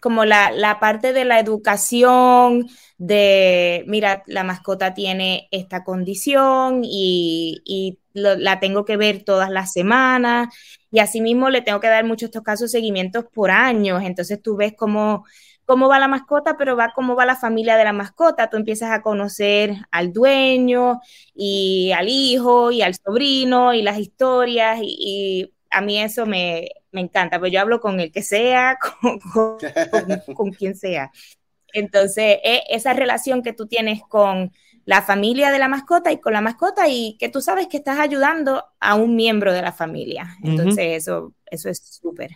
como 0.00 0.24
la, 0.24 0.78
parte 0.80 1.12
de 1.12 1.24
la 1.24 1.38
educación, 1.38 2.68
de, 2.98 3.84
mira, 3.86 4.22
la 4.26 4.44
mascota 4.44 4.94
tiene 4.94 5.48
esta 5.50 5.84
condición 5.84 6.82
y, 6.84 7.98
la 8.12 8.58
tengo 8.58 8.84
que 8.84 8.96
ver 8.96 9.22
todas 9.22 9.50
las 9.50 9.72
semanas 9.72 10.52
y 10.90 10.98
asimismo 10.98 11.48
le 11.48 11.62
tengo 11.62 11.78
que 11.78 11.86
dar 11.86 12.04
muchos 12.04 12.28
estos 12.28 12.42
casos 12.42 12.72
seguimientos 12.72 13.24
por 13.32 13.52
años. 13.52 14.02
Entonces 14.02 14.42
tú 14.42 14.56
ves 14.56 14.74
cómo, 14.76 15.24
cómo 15.64 15.88
va 15.88 16.00
la 16.00 16.08
mascota, 16.08 16.56
pero 16.58 16.76
va 16.76 16.92
cómo 16.92 17.14
va 17.14 17.24
la 17.24 17.36
familia 17.36 17.76
de 17.76 17.84
la 17.84 17.92
mascota. 17.92 18.50
Tú 18.50 18.56
empiezas 18.56 18.90
a 18.90 19.02
conocer 19.02 19.76
al 19.92 20.12
dueño 20.12 21.00
y 21.34 21.92
al 21.92 22.08
hijo 22.08 22.72
y 22.72 22.82
al 22.82 22.96
sobrino 22.96 23.72
y 23.74 23.82
las 23.82 23.98
historias 23.98 24.80
y, 24.82 25.52
a 25.70 25.80
mí 25.80 26.00
eso 26.00 26.26
me, 26.26 26.68
encanta, 26.92 27.38
pues 27.38 27.52
yo 27.52 27.60
hablo 27.60 27.80
con 27.80 28.00
el 28.00 28.12
que 28.12 28.22
sea, 28.22 28.78
con, 30.34 30.50
quien 30.52 30.76
sea. 30.76 31.10
Entonces, 31.72 32.38
e, 32.42 32.62
esa 32.68 32.92
relación 32.92 33.42
que 33.42 33.52
tú 33.52 33.66
tienes 33.66 34.02
con 34.02 34.52
la 34.84 35.02
familia 35.02 35.50
de 35.50 35.58
la 35.58 35.68
mascota 35.68 36.10
y 36.10 36.18
con 36.18 36.32
la 36.32 36.40
mascota 36.40 36.88
y 36.88 37.16
que 37.18 37.28
tú 37.28 37.40
sabes 37.40 37.68
que 37.68 37.76
estás 37.76 38.00
ayudando 38.00 38.64
a 38.80 38.94
un 38.96 39.14
miembro 39.14 39.52
de 39.52 39.62
la 39.62 39.72
familia. 39.72 40.36
Entonces, 40.42 41.02
eso, 41.02 41.34
eso 41.46 41.68
es 41.68 42.00
súper. 42.00 42.30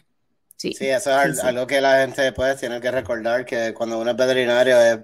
Sí. 0.57 0.73
sí, 0.73 0.87
eso 0.87 1.11
es 1.20 1.42
algo 1.44 1.66
que 1.66 1.81
la 1.81 1.99
gente 1.99 2.33
pues 2.33 2.59
tiene 2.59 2.81
que 2.81 2.90
recordar, 2.90 3.44
que 3.44 3.75
cuando 3.75 3.99
uno 3.99 4.12
es 4.12 4.16
veterinario 4.16 4.81
es 4.81 4.99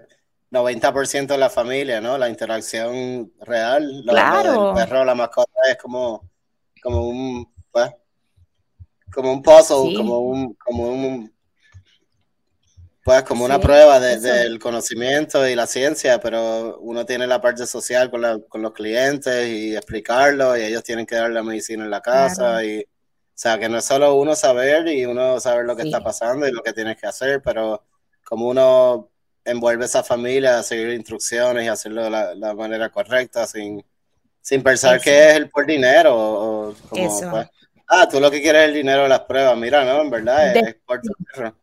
90% 0.51 1.27
de 1.27 1.39
la 1.39 1.51
familia, 1.51 2.01
¿no? 2.01 2.17
La 2.17 2.29
interacción 2.29 3.33
real, 3.41 4.03
claro. 4.07 4.71
el 4.71 4.75
perro, 4.75 5.05
la 5.05 5.15
mascota 5.15 5.61
es 5.71 5.77
como, 5.77 6.31
como 6.83 7.09
un, 7.09 7.53
pues, 7.71 7.91
como 9.13 9.33
un 9.33 9.43
puzzle, 9.43 9.95
como 9.95 10.19
un, 10.21 10.55
como 10.55 10.89
un 10.89 11.33
pues 13.03 13.23
como 13.23 13.45
una 13.45 13.59
prueba 13.59 13.99
del 13.99 14.59
conocimiento 14.59 15.49
y 15.49 15.55
la 15.55 15.67
ciencia, 15.67 16.21
pero 16.21 16.79
uno 16.81 17.07
tiene 17.07 17.27
la 17.27 17.41
parte 17.41 17.67
social 17.67 18.11
con, 18.11 18.63
los 18.63 18.73
clientes 18.73 19.49
y 19.49 19.75
explicarlo 19.75 20.57
y 20.57 20.63
ellos 20.63 20.85
tienen 20.85 21.07
que 21.07 21.17
dar 21.17 21.31
la 21.31 21.43
medicina 21.43 21.85
en 21.85 21.91
la 21.91 22.03
casa 22.03 22.63
y 22.63 22.81
o 22.81 23.43
sea 23.43 23.59
que 23.59 23.71
no 23.71 23.79
es 23.79 23.87
solo 23.87 24.15
uno 24.17 24.37
saber 24.37 24.87
y 24.89 25.07
uno 25.07 25.41
saber 25.41 25.65
lo 25.65 25.75
que 25.75 25.83
está 25.83 26.03
pasando 26.03 26.47
y 26.47 26.53
lo 26.53 26.63
que 26.63 26.75
tienes 26.75 27.01
que 27.01 27.07
hacer, 27.07 27.41
pero 27.43 27.83
como 28.23 28.49
uno 28.49 29.11
envuelve 29.45 29.85
a 29.85 29.87
esa 29.87 30.05
familia 30.05 30.59
a 30.59 30.63
seguir 30.63 30.91
instrucciones 30.91 31.65
y 31.65 31.69
hacerlo 31.69 32.05
de 32.05 32.11
la, 32.11 32.55
manera 32.55 32.91
correcta 32.91 33.47
sin, 33.47 33.83
sin 34.43 34.63
pensar 34.63 35.01
que 35.01 35.31
es 35.31 35.37
el 35.37 35.49
por 35.49 35.65
dinero 35.65 36.15
o, 36.15 36.75
como, 36.91 37.31
pues, 37.31 37.49
ah, 37.91 38.09
tú 38.09 38.21
lo 38.21 38.31
que 38.31 38.41
quieres 38.41 38.63
es 38.63 38.69
el 38.69 38.75
dinero 38.75 39.03
de 39.03 39.09
las 39.09 39.21
pruebas, 39.21 39.57
mira, 39.59 39.85
no, 39.85 40.01
en 40.03 40.11
verdad 40.11 40.57
es, 40.57 40.77
dinero. 41.35 41.55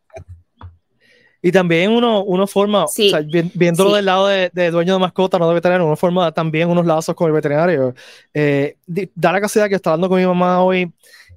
Y 1.42 1.52
también 1.52 1.92
uno, 1.92 2.24
uno 2.24 2.48
forma, 2.48 2.86
o 2.86 2.88
sea, 2.88 3.22
viéndolo 3.54 3.96
del 3.96 4.06
lado 4.06 4.28
de, 4.28 4.72
dueño 4.72 4.94
de 4.94 5.00
mascota, 5.00 5.38
no 5.38 5.48
de 5.48 5.54
veterinario, 5.54 5.86
uno 5.86 5.96
forma 5.96 6.32
también 6.32 6.70
unos 6.70 6.86
lazos 6.86 7.16
con 7.16 7.28
el 7.28 7.34
veterinario. 7.34 7.94
Eh, 8.34 8.76
da 9.16 9.32
la 9.32 9.42
casualidad 9.42 9.70
que 9.70 9.76
estaba 9.76 9.94
hablando 9.94 10.10
con 10.10 10.20
mi 10.20 10.26
mamá 10.26 10.62
hoy 10.62 10.92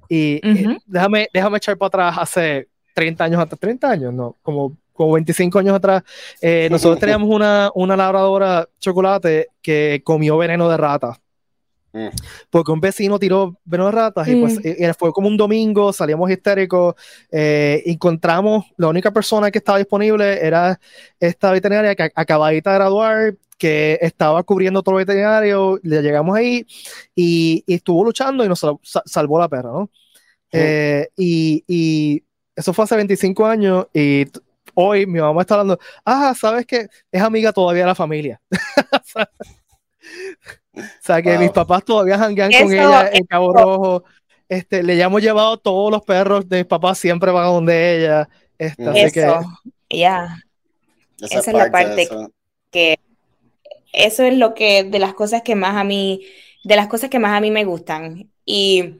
Y 0.09 0.41
eh, 0.43 0.77
déjame, 0.85 1.29
déjame 1.31 1.57
echar 1.57 1.77
para 1.77 1.87
atrás 1.87 2.17
hace 2.17 2.67
30 2.93 3.23
años 3.23 3.41
atrás, 3.41 3.59
30 3.59 3.89
años, 3.89 4.13
no, 4.13 4.35
como, 4.41 4.75
como 4.91 5.13
25 5.13 5.59
años 5.59 5.75
atrás, 5.75 6.03
eh, 6.41 6.67
nosotros 6.69 6.99
teníamos 6.99 7.29
una, 7.29 7.69
una 7.75 7.95
labradora 7.95 8.67
chocolate 8.79 9.47
que 9.61 10.01
comió 10.03 10.37
veneno 10.37 10.67
de 10.67 10.77
rata. 10.77 11.21
Mm. 11.93 12.07
Porque 12.49 12.71
un 12.71 12.79
vecino 12.79 13.19
tiró 13.19 13.57
veneno 13.65 13.87
de 13.87 13.91
ratas 13.91 14.27
y 14.27 14.35
pues 14.35 14.59
mm. 14.59 14.91
fue 14.97 15.11
como 15.11 15.27
un 15.27 15.37
domingo, 15.37 15.91
salíamos 15.91 16.29
histéricos, 16.31 16.95
eh, 17.31 17.83
encontramos, 17.85 18.65
la 18.77 18.87
única 18.87 19.11
persona 19.11 19.51
que 19.51 19.57
estaba 19.57 19.77
disponible 19.77 20.45
era 20.45 20.79
esta 21.19 21.51
veterinaria 21.51 21.95
que 21.95 22.09
acabadita 22.15 22.71
de 22.71 22.77
graduar, 22.77 23.35
que 23.57 23.99
estaba 24.01 24.41
cubriendo 24.43 24.79
otro 24.79 24.95
veterinario, 24.95 25.79
le 25.83 26.01
llegamos 26.01 26.35
ahí 26.35 26.65
y, 27.13 27.63
estuvo 27.67 28.03
luchando 28.03 28.43
y 28.43 28.47
nos 28.47 28.65
salvó 29.05 29.39
la 29.39 29.49
perra, 29.49 29.71
¿no? 29.71 29.89
Eh, 30.51 31.09
y, 31.15 31.63
y, 31.67 32.23
eso 32.55 32.73
fue 32.73 32.83
hace 32.83 32.95
25 32.95 33.45
años 33.45 33.87
y 33.93 34.25
hoy 34.73 35.05
mi 35.05 35.19
mamá 35.19 35.41
está 35.41 35.55
hablando, 35.55 35.79
ah, 36.05 36.33
sabes 36.37 36.65
que 36.65 36.87
es 37.11 37.21
amiga 37.21 37.53
todavía 37.53 37.83
de 37.83 37.87
la 37.87 37.95
familia. 37.95 38.41
o 40.75 40.81
sea, 41.01 41.21
que 41.21 41.37
mis 41.37 41.51
papás 41.51 41.83
todavía 41.83 42.17
janguean 42.17 42.51
con 42.51 42.71
ella 42.71 43.09
en 43.11 43.25
Cabo 43.25 43.53
Rojo. 43.53 44.03
Este, 44.47 44.83
le 44.83 45.01
hemos 45.01 45.21
llevado 45.21 45.57
todos 45.57 45.91
los 45.91 46.01
perros 46.03 46.47
de 46.47 46.57
mis 46.57 46.65
papás, 46.65 46.97
siempre 46.97 47.31
van 47.31 47.45
a 47.45 47.47
donde 47.47 47.97
ella. 47.97 48.29
Este, 48.57 49.03
eso, 49.03 49.41
ya. 49.89 50.37
Esa, 51.21 51.39
es 51.39 51.47
la 51.53 51.71
parte 51.71 52.07
que 52.69 52.99
eso 53.93 54.23
es 54.23 54.35
lo 54.35 54.53
que 54.53 54.83
de 54.83 54.99
las 54.99 55.13
cosas 55.13 55.41
que 55.41 55.55
más 55.55 55.75
a 55.75 55.83
mí, 55.83 56.25
de 56.63 56.75
las 56.75 56.87
cosas 56.87 57.09
que 57.09 57.19
más 57.19 57.37
a 57.37 57.41
mí 57.41 57.51
me 57.51 57.65
gustan. 57.65 58.29
Y, 58.45 58.95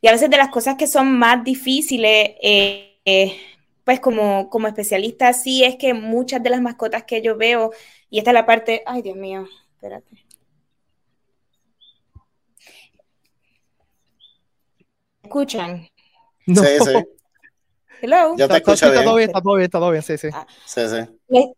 y 0.00 0.08
a 0.08 0.12
veces 0.12 0.30
de 0.30 0.36
las 0.36 0.48
cosas 0.48 0.76
que 0.76 0.86
son 0.86 1.18
más 1.18 1.44
difíciles, 1.44 2.32
eh, 2.42 2.98
eh, 3.04 3.36
pues 3.84 4.00
como, 4.00 4.48
como 4.50 4.68
especialista, 4.68 5.32
sí 5.32 5.64
es 5.64 5.76
que 5.76 5.94
muchas 5.94 6.42
de 6.42 6.50
las 6.50 6.60
mascotas 6.60 7.04
que 7.04 7.22
yo 7.22 7.36
veo, 7.36 7.72
y 8.08 8.18
esta 8.18 8.30
es 8.30 8.34
la 8.34 8.46
parte, 8.46 8.82
ay 8.86 9.02
Dios 9.02 9.16
mío, 9.16 9.46
espérate. 9.74 10.24
¿Escuchan? 15.30 15.88
Sí, 16.46 16.54
sí. 16.84 16.92
Hello. 18.02 18.34
Yo 18.36 18.48
te 18.48 18.56
escucho 18.56 18.86
está, 18.86 19.04
todo 19.04 19.14
bien, 19.14 19.28
está 19.28 19.40
todo 19.40 19.54
bien, 19.54 19.64
está 19.66 19.78
todo 19.78 19.90
bien, 19.90 20.02
sí, 20.02 20.18
sí. 20.18 20.28
Ah. 20.32 20.46
Sí, 20.66 20.80
sí 20.88 21.54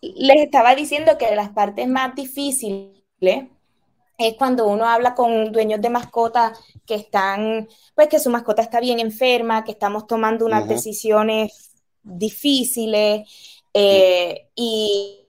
les 0.00 0.36
estaba 0.36 0.74
diciendo 0.74 1.18
que 1.18 1.34
las 1.34 1.50
partes 1.50 1.88
más 1.88 2.14
difíciles 2.14 2.94
es 3.20 4.34
cuando 4.36 4.66
uno 4.66 4.86
habla 4.86 5.14
con 5.14 5.52
dueños 5.52 5.80
de 5.80 5.90
mascotas 5.90 6.58
que 6.86 6.94
están, 6.96 7.68
pues 7.94 8.08
que 8.08 8.18
su 8.18 8.30
mascota 8.30 8.62
está 8.62 8.80
bien 8.80 9.00
enferma, 9.00 9.64
que 9.64 9.72
estamos 9.72 10.06
tomando 10.06 10.44
unas 10.44 10.68
decisiones 10.68 11.72
difíciles 12.02 13.28
eh, 13.74 14.48
y, 14.54 15.24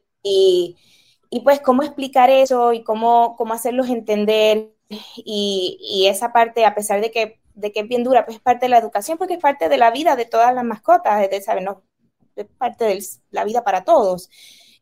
pues 1.43 1.61
cómo 1.61 1.83
explicar 1.83 2.29
eso 2.29 2.73
y 2.73 2.83
cómo, 2.83 3.35
cómo 3.37 3.53
hacerlos 3.53 3.89
entender 3.89 4.71
y, 5.15 6.07
esa 6.09 6.33
parte, 6.33 6.65
a 6.65 6.73
pesar 6.73 7.01
de 7.01 7.11
que, 7.11 7.38
de 7.59 7.71
que 7.71 7.81
es 7.81 7.87
bien 7.87 8.03
dura, 8.03 8.25
pues 8.25 8.37
es 8.37 8.41
parte 8.41 8.65
de 8.65 8.69
la 8.69 8.77
educación 8.77 9.17
porque 9.17 9.35
es 9.35 9.39
parte 9.39 9.69
de 9.69 9.77
la 9.77 9.91
vida 9.91 10.15
de 10.15 10.25
todas 10.25 10.53
las 10.53 10.63
mascotas, 10.63 11.23
es, 11.23 11.29
de, 11.29 11.41
¿saben? 11.41 11.67
es 12.35 12.45
parte 12.57 12.85
de 12.85 13.03
la 13.31 13.43
vida 13.43 13.63
para 13.63 13.83
todos. 13.83 14.29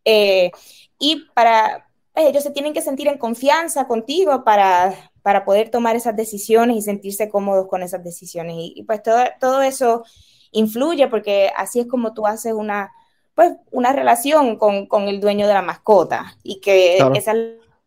Eh, 0.05 0.51
y 0.99 1.25
para 1.33 1.87
pues, 2.13 2.27
ellos 2.27 2.43
se 2.43 2.51
tienen 2.51 2.73
que 2.73 2.81
sentir 2.81 3.07
en 3.07 3.17
confianza 3.17 3.87
contigo 3.87 4.43
para, 4.43 5.11
para 5.21 5.45
poder 5.45 5.69
tomar 5.69 5.95
esas 5.95 6.15
decisiones 6.15 6.77
y 6.77 6.81
sentirse 6.81 7.29
cómodos 7.29 7.67
con 7.67 7.83
esas 7.83 8.03
decisiones. 8.03 8.55
Y, 8.57 8.83
pues 8.83 9.03
todo, 9.03 9.23
todo 9.39 9.61
eso 9.61 10.03
influye 10.51 11.07
porque 11.09 11.51
así 11.55 11.79
es 11.79 11.87
como 11.87 12.13
tú 12.13 12.25
haces 12.25 12.53
una, 12.53 12.91
pues, 13.35 13.53
una 13.71 13.93
relación 13.93 14.57
con, 14.57 14.87
con 14.87 15.03
el 15.09 15.19
dueño 15.19 15.47
de 15.47 15.53
la 15.53 15.61
mascota 15.61 16.37
y 16.43 16.59
que 16.61 16.97
esa 16.97 17.33
es 17.33 17.37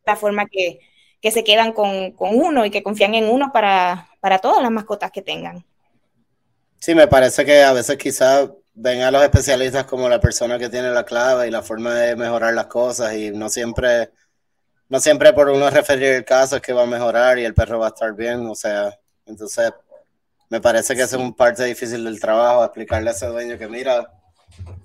la 0.07 0.17
forma 0.17 0.47
que, 0.47 0.81
que 1.21 1.31
se 1.31 1.43
quedan 1.45 1.73
con, 1.73 2.13
con, 2.13 2.37
uno 2.37 2.65
y 2.65 2.71
que 2.71 2.83
confían 2.83 3.15
en 3.15 3.29
uno 3.29 3.51
para, 3.53 4.10
para 4.21 4.39
todas 4.39 4.63
las 4.63 4.71
mascotas 4.71 5.11
que 5.11 5.23
tengan. 5.23 5.65
Sí, 6.79 6.95
me 6.95 7.09
parece 7.09 7.45
que 7.45 7.63
a 7.63 7.73
veces 7.73 7.97
quizás 7.97 8.51
ven 8.75 9.03
a 9.03 9.11
los 9.11 9.23
especialistas 9.23 9.85
como 9.85 10.09
la 10.09 10.21
persona 10.21 10.59
que 10.59 10.69
tiene 10.69 10.91
la 10.91 11.05
clave 11.05 11.49
y 11.49 11.51
la 11.51 11.63
forma 11.63 11.95
de 11.95 12.17
mejorar 12.17 12.55
las 12.55 12.67
cosas 12.67 13.15
y 13.15 13.31
no 13.31 13.49
siempre, 13.49 14.11
no 14.89 15.01
siempre 15.01 15.33
por 15.33 15.49
uno 15.49 15.69
referir 15.71 16.15
el 16.15 16.25
caso 16.25 16.57
es 16.57 16.63
que 16.63 16.73
va 16.73 16.85
a 16.85 16.87
mejorar 16.87 17.39
y 17.39 17.45
el 17.45 17.55
perro 17.55 17.79
va 17.79 17.87
a 17.87 17.91
estar 17.91 18.15
bien, 18.15 18.47
o 18.47 18.55
sea, 18.55 18.99
entonces 19.27 19.73
me 20.49 20.61
parece 20.61 20.95
que 20.95 21.03
es 21.03 21.13
un 21.13 21.35
parte 21.35 21.65
difícil 21.65 22.05
del 22.05 22.21
trabajo, 22.21 22.65
explicarle 22.65 23.11
a 23.11 23.13
ese 23.13 23.27
dueño 23.27 23.59
que 23.59 23.69
mira, 23.69 24.11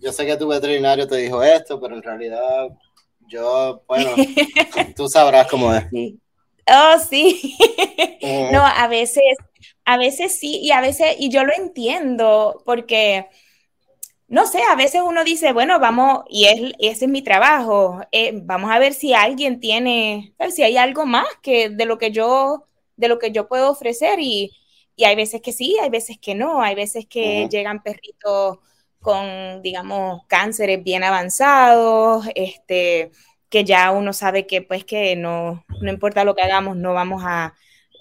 yo 0.01 0.11
sé 0.11 0.25
que 0.25 0.37
tu 0.37 0.47
veterinario 0.47 1.07
te 1.07 1.15
dijo 1.17 1.41
esto, 1.43 1.79
pero 1.79 1.95
en 1.95 2.03
realidad 2.03 2.67
yo, 3.27 3.81
bueno, 3.87 4.11
tú 4.95 5.07
sabrás 5.07 5.47
cómo 5.47 5.73
es. 5.73 5.85
Oh, 6.67 6.97
sí. 7.09 7.57
no, 8.51 8.65
a 8.65 8.87
veces, 8.87 9.23
a 9.85 9.97
veces 9.97 10.37
sí, 10.37 10.59
y 10.61 10.71
a 10.71 10.81
veces, 10.81 11.15
y 11.19 11.29
yo 11.29 11.43
lo 11.43 11.53
entiendo, 11.53 12.61
porque 12.65 13.27
no 14.27 14.47
sé, 14.47 14.59
a 14.69 14.75
veces 14.75 15.01
uno 15.05 15.23
dice, 15.23 15.53
bueno, 15.53 15.79
vamos, 15.79 16.23
y 16.29 16.45
es, 16.45 16.73
ese 16.79 17.05
es 17.05 17.11
mi 17.11 17.21
trabajo, 17.21 18.01
eh, 18.11 18.31
vamos 18.43 18.71
a 18.71 18.79
ver 18.79 18.93
si 18.93 19.13
alguien 19.13 19.59
tiene, 19.59 20.33
si 20.49 20.63
hay 20.63 20.77
algo 20.77 21.05
más 21.05 21.27
que 21.43 21.69
de 21.69 21.85
lo 21.85 21.97
que 21.99 22.11
yo, 22.11 22.65
de 22.95 23.07
lo 23.07 23.19
que 23.19 23.31
yo 23.31 23.47
puedo 23.47 23.69
ofrecer 23.71 24.19
y, 24.19 24.51
hay 25.03 25.15
veces 25.15 25.41
que 25.41 25.51
sí, 25.51 25.77
hay 25.81 25.89
veces 25.89 26.17
que 26.19 26.35
no, 26.35 26.61
hay 26.61 26.73
veces 26.73 27.05
que 27.05 27.49
llegan 27.49 27.83
perritos 27.83 28.59
con, 29.01 29.61
digamos, 29.61 30.21
cánceres 30.27 30.83
bien 30.83 31.03
avanzados, 31.03 32.25
este, 32.33 33.11
que 33.55 33.63
ya 33.63 33.91
uno 33.91 34.11
sabe 34.11 34.45
que 34.47 34.61
pues 34.61 34.83
que 34.83 35.15
no, 35.15 35.63
no 35.79 35.89
importa 35.89 36.25
lo 36.25 36.35
que 36.35 36.41
hagamos, 36.41 36.75
no 36.75 36.93
vamos 36.93 37.23
a, 37.25 37.53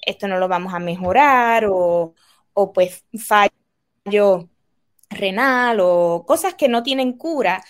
esto 0.05 0.27
no 0.27 0.39
lo 0.39 0.49
vamos 0.49 0.75
a 0.75 0.81
mejorar 0.81 1.67
o, 1.71 2.13
o 2.55 2.73
pues 2.73 3.05
fallo 3.17 4.49
renal 5.11 5.79
o 5.81 6.25
cosas 6.27 6.55
que 6.55 6.67
no 6.67 6.83
tienen 6.83 7.13
cura. 7.13 7.63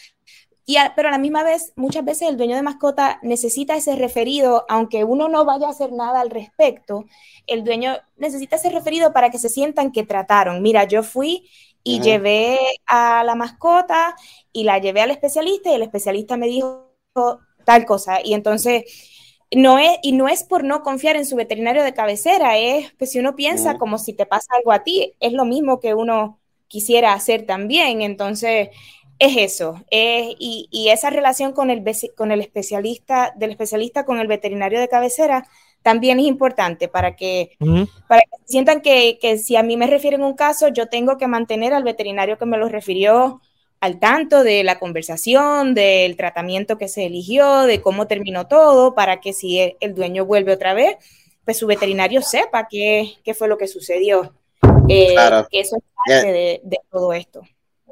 Y 0.65 0.79
pero 0.97 1.09
a 1.09 1.11
la 1.11 1.19
misma 1.19 1.43
vez, 1.43 1.75
muchas 1.77 2.07
veces 2.07 2.31
el 2.31 2.39
dueño 2.39 2.57
de 2.57 2.63
mascota 2.63 3.19
necesita 3.23 3.77
ese 3.77 3.97
referido, 3.97 4.65
aunque 4.71 5.05
uno 5.05 5.29
no 5.29 5.45
vaya 5.45 5.67
a 5.67 5.71
hacer 5.73 5.93
nada 5.93 6.23
al 6.23 6.31
respecto, 6.31 7.05
el 7.47 7.65
dueño 7.65 7.99
necesita 8.17 8.57
ese 8.57 8.71
referido 8.71 9.13
para 9.13 9.29
que 9.29 9.39
se 9.39 9.51
sientan 9.51 9.93
que 9.93 10.05
trataron. 10.05 10.63
Mira, 10.63 10.85
yo 10.85 11.03
fui 11.03 11.51
y 11.83 12.01
llevé 12.01 12.59
a 12.87 13.25
la 13.25 13.35
mascota 13.35 14.17
y 14.55 14.65
la 14.65 14.79
llevé 14.79 15.03
al 15.03 15.11
especialista 15.11 15.71
y 15.71 15.75
el 15.75 15.83
especialista 15.83 16.39
me 16.39 16.47
dijo 16.47 16.95
tal 17.65 17.87
cosa. 17.87 18.19
Y 18.23 18.35
entonces, 18.35 18.85
no 19.51 19.79
es, 19.79 19.99
y 20.03 20.13
no 20.13 20.29
es 20.29 20.45
por 20.45 20.65
no 20.65 20.83
confiar 20.83 21.17
en 21.17 21.27
su 21.27 21.37
veterinario 21.37 21.83
de 21.83 21.95
cabecera, 21.95 22.59
es 22.59 22.91
que 22.91 22.97
pues, 22.99 23.13
si 23.13 23.19
uno 23.19 23.37
piensa 23.37 23.79
como 23.79 23.99
si 23.99 24.13
te 24.13 24.27
pasa 24.27 24.55
algo 24.57 24.73
a 24.73 24.83
ti, 24.85 25.15
es 25.21 25.33
lo 25.33 25.45
mismo 25.45 25.81
que 25.81 25.95
uno 25.95 26.41
quisiera 26.69 27.13
hacer 27.13 27.47
también. 27.47 28.03
Entonces, 28.03 28.71
es 29.19 29.37
eso. 29.37 29.85
y, 29.91 30.89
esa 30.91 31.11
relación 31.11 31.53
con 31.53 31.71
el, 31.71 31.85
con 32.17 32.33
el 32.33 32.41
especialista, 32.41 33.33
del 33.37 33.51
especialista 33.51 34.05
con 34.05 34.19
el 34.19 34.27
veterinario 34.27 34.81
de 34.81 34.89
cabecera, 34.89 35.47
también 35.83 36.19
es 36.19 36.27
importante 36.27 36.89
para 36.89 37.15
que, 37.15 37.57
para 38.09 38.23
sientan 38.47 38.81
que, 38.81 39.19
que, 39.21 39.39
si 39.39 39.57
a 39.57 39.63
mí 39.63 39.77
me 39.77 39.87
refieren 39.87 40.23
un 40.23 40.35
caso, 40.35 40.69
yo 40.69 40.89
tengo 40.89 41.19
que 41.19 41.29
mantener 41.29 41.75
al 41.75 41.85
veterinario 41.85 42.39
que 42.39 42.47
me 42.47 42.57
lo 42.57 42.69
refirió 42.69 43.41
al 43.85 43.99
tanto 43.99 44.45
de 44.45 44.65
la 44.65 44.79
conversación, 44.79 45.75
del 45.75 46.17
tratamiento 46.17 46.79
que 46.79 46.89
se 46.89 47.05
eligió, 47.05 47.65
de 47.65 47.83
cómo 47.83 48.07
terminó 48.07 48.47
todo, 48.47 48.95
para 48.95 49.21
que 49.21 49.35
si 49.35 49.77
el, 49.79 49.95
dueño 49.95 50.25
vuelve 50.25 50.55
otra 50.55 50.73
vez, 50.73 50.97
pues 51.45 51.59
su 51.59 51.67
veterinario 51.67 52.23
sepa 52.23 52.67
qué, 52.67 53.13
qué 53.23 53.35
fue 53.35 53.47
lo 53.47 53.59
que 53.59 53.69
sucedió. 53.69 54.33
Eh, 54.89 55.15
que 55.51 55.61
eso 55.61 55.77
es 55.77 55.83
parte 56.07 56.33
de, 56.33 56.81
todo 56.91 57.13
esto. 57.13 57.43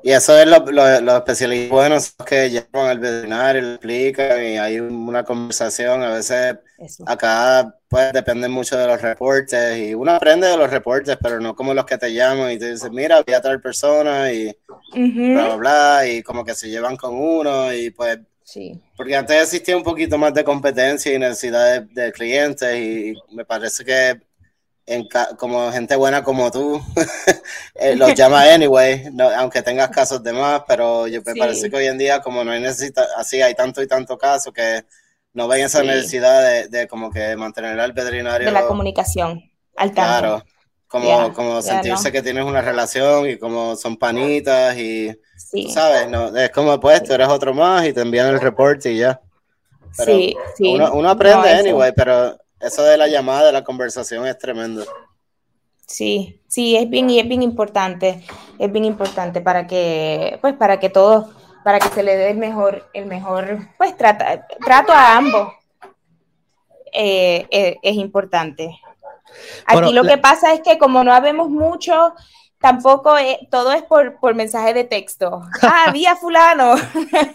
Y 0.05 0.11
eso 0.11 0.37
es 0.37 0.47
lo, 0.47 0.59
lo, 0.59 1.01
los 1.01 1.15
especialistas 1.15 1.71
buenos 1.71 2.15
que 2.27 2.51
llevan 2.51 2.89
al 2.89 2.99
veterinario, 2.99 3.63
le 3.63 3.75
explican 3.75 4.45
y 4.45 4.59
hay 4.59 4.81
una 4.81 5.23
conversación. 5.23 6.03
A 6.03 6.15
veces 6.15 6.57
acá 7.07 7.75
pues 7.89 8.13
depende 8.13 8.49
mucho 8.49 8.77
de 8.77 8.87
los 8.87 9.01
reportes 9.01 9.79
y 9.79 9.95
uno 9.95 10.13
aprende 10.13 10.49
de 10.49 10.57
los 10.57 10.71
reportes, 10.71 11.17
pero 11.23 11.39
no 11.41 11.55
como 11.55 11.73
los 11.73 11.85
que 11.85 11.99
te 11.99 12.13
llaman 12.13 12.51
y 12.51 12.59
te 12.59 12.73
dicen, 12.73 12.93
mira, 12.93 13.23
voy 13.23 13.35
a 13.35 13.41
tal 13.41 13.61
persona 13.61 14.33
y 14.33 14.57
bla, 14.93 15.45
bla, 15.45 15.57
bla, 15.57 16.09
y 16.09 16.23
como 16.23 16.45
que 16.45 16.55
se 16.55 16.69
llevan 16.69 16.97
con 16.97 17.15
uno 17.15 17.73
y 17.73 17.91
pues... 17.91 18.19
Sí. 18.45 18.79
Porque 18.97 19.17
antes 19.17 19.41
existía 19.41 19.77
un 19.77 19.85
poquito 19.85 20.19
más 20.19 20.35
de 20.35 20.45
competencia 20.45 21.15
y 21.15 21.19
necesidad 21.19 21.81
de, 21.81 22.03
de 22.03 22.13
clientes 22.13 22.77
y 22.77 23.15
me 23.31 23.45
parece 23.45 23.85
que 23.85 24.21
como 25.39 25.71
gente 25.71 25.97
buena 25.97 26.23
como 26.23 26.51
tú, 26.51 26.81
eh, 27.75 27.95
los 27.97 28.15
llama 28.15 28.43
anyway, 28.43 29.05
aunque 29.37 29.63
tengas 29.63 29.91
casos 29.91 30.23
de 30.23 30.33
más, 30.33 30.63
pero 30.67 31.07
yo 31.07 31.23
me 31.25 31.35
parece 31.35 31.71
que 31.71 31.77
hoy 31.77 31.87
en 31.87 31.99
día 31.99 32.21
como 32.21 32.45
no 32.45 32.51
hay 32.51 32.61
necesidad, 32.61 33.07
así 33.17 33.41
hay 33.41 33.55
tanto 33.55 33.83
y 33.83 33.87
tanto 33.87 34.19
caso 34.19 34.53
que 34.53 34.85
no 35.35 35.49
ven 35.49 35.65
esa 35.65 35.83
necesidad 35.83 36.69
de, 36.69 36.89
como 36.89 37.11
que 37.11 37.37
mantener 37.37 37.79
al 37.81 37.93
veterinario. 37.93 38.47
De 38.47 38.53
la 38.53 38.67
comunicación, 38.67 39.51
al 39.77 39.93
tanto. 39.93 40.19
Claro, 40.19 40.45
como, 40.93 41.33
como 41.33 41.63
sentirse 41.63 42.13
que 42.13 42.21
tienes 42.21 42.45
una 42.45 42.61
relación 42.61 43.29
y 43.31 43.39
como 43.39 43.77
son 43.77 43.97
panitas 43.97 44.77
y, 44.77 45.11
¿sabes? 45.73 46.09
No, 46.09 46.37
es 46.37 46.51
como 46.51 46.79
pues 46.79 47.03
tú 47.03 47.15
eres 47.15 47.29
otro 47.29 47.55
más 47.55 47.87
y 47.87 47.95
te 47.95 48.03
envían 48.03 48.29
el 48.29 48.41
reporte 48.41 48.93
y 48.93 48.99
ya. 48.99 49.21
sí, 49.93 50.37
sí. 50.55 50.75
Uno, 50.75 51.09
aprende 51.09 51.49
anyway, 51.51 51.93
pero 51.97 52.37
eso 52.63 52.83
de 52.85 52.97
la 52.97 53.09
llamada, 53.09 53.47
de 53.47 53.53
la 53.53 53.65
conversación 53.65 54.27
es 54.27 54.39
tremendo. 54.39 54.85
Sí, 55.87 56.41
sí, 56.49 56.77
es 56.77 56.89
bien, 56.89 57.11
es 57.11 57.29
bien 57.29 57.43
importante, 57.43 58.25
es 58.59 58.73
bien 58.73 58.85
importante 58.85 59.41
para 59.41 59.67
que, 59.67 60.39
pues, 60.41 60.55
para 60.55 60.81
que 60.81 60.89
todos, 60.89 61.27
para 61.65 61.79
que 61.79 61.89
se 61.89 62.03
le 62.03 62.17
dé 62.17 62.31
el 62.31 62.39
mejor, 62.39 62.89
el 62.95 63.07
mejor, 63.07 63.59
pues, 63.77 63.97
trata, 63.97 64.47
trato 64.65 64.93
a 64.93 65.17
ambos. 65.17 65.53
Eh, 66.93 67.47
eh, 67.51 67.79
es 67.83 67.97
importante. 67.97 68.79
Aquí 69.67 69.93
lo 69.93 70.05
que 70.05 70.19
pasa 70.19 70.53
es 70.53 70.61
que 70.61 70.79
como 70.79 71.03
no 71.05 71.13
habemos 71.13 71.49
mucho, 71.49 72.15
tampoco 72.61 73.17
todo 73.51 73.73
es 73.73 73.83
por, 73.83 74.19
por, 74.21 74.35
mensaje 74.35 74.73
de 74.73 74.85
texto. 74.85 75.43
Ah, 75.63 75.91
vía 75.93 76.17
fulano. 76.17 76.75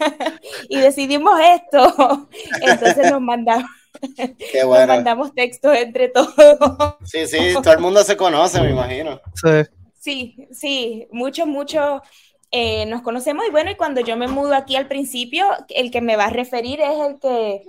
y 0.68 0.78
decidimos 0.78 1.38
esto. 1.40 2.28
Entonces 2.62 3.10
nos 3.10 3.20
mandamos. 3.20 3.70
Qué 4.52 4.64
bueno. 4.64 4.86
Nos 4.86 4.96
mandamos 4.96 5.34
textos 5.34 5.76
entre 5.76 6.08
todos. 6.08 6.34
Sí, 7.04 7.26
sí, 7.26 7.54
todo 7.62 7.72
el 7.72 7.80
mundo 7.80 8.02
se 8.04 8.16
conoce, 8.16 8.60
me 8.60 8.70
imagino. 8.70 9.20
Sí, 9.34 9.64
sí, 9.98 10.48
sí 10.52 11.08
mucho, 11.10 11.46
mucho. 11.46 12.02
Eh, 12.50 12.86
nos 12.86 13.02
conocemos 13.02 13.44
y 13.46 13.50
bueno, 13.50 13.70
y 13.70 13.76
cuando 13.76 14.00
yo 14.00 14.16
me 14.16 14.26
mudo 14.26 14.54
aquí 14.54 14.76
al 14.76 14.88
principio, 14.88 15.46
el 15.68 15.90
que 15.90 16.00
me 16.00 16.16
va 16.16 16.26
a 16.26 16.30
referir 16.30 16.80
es 16.80 16.98
el 17.06 17.20
que 17.20 17.62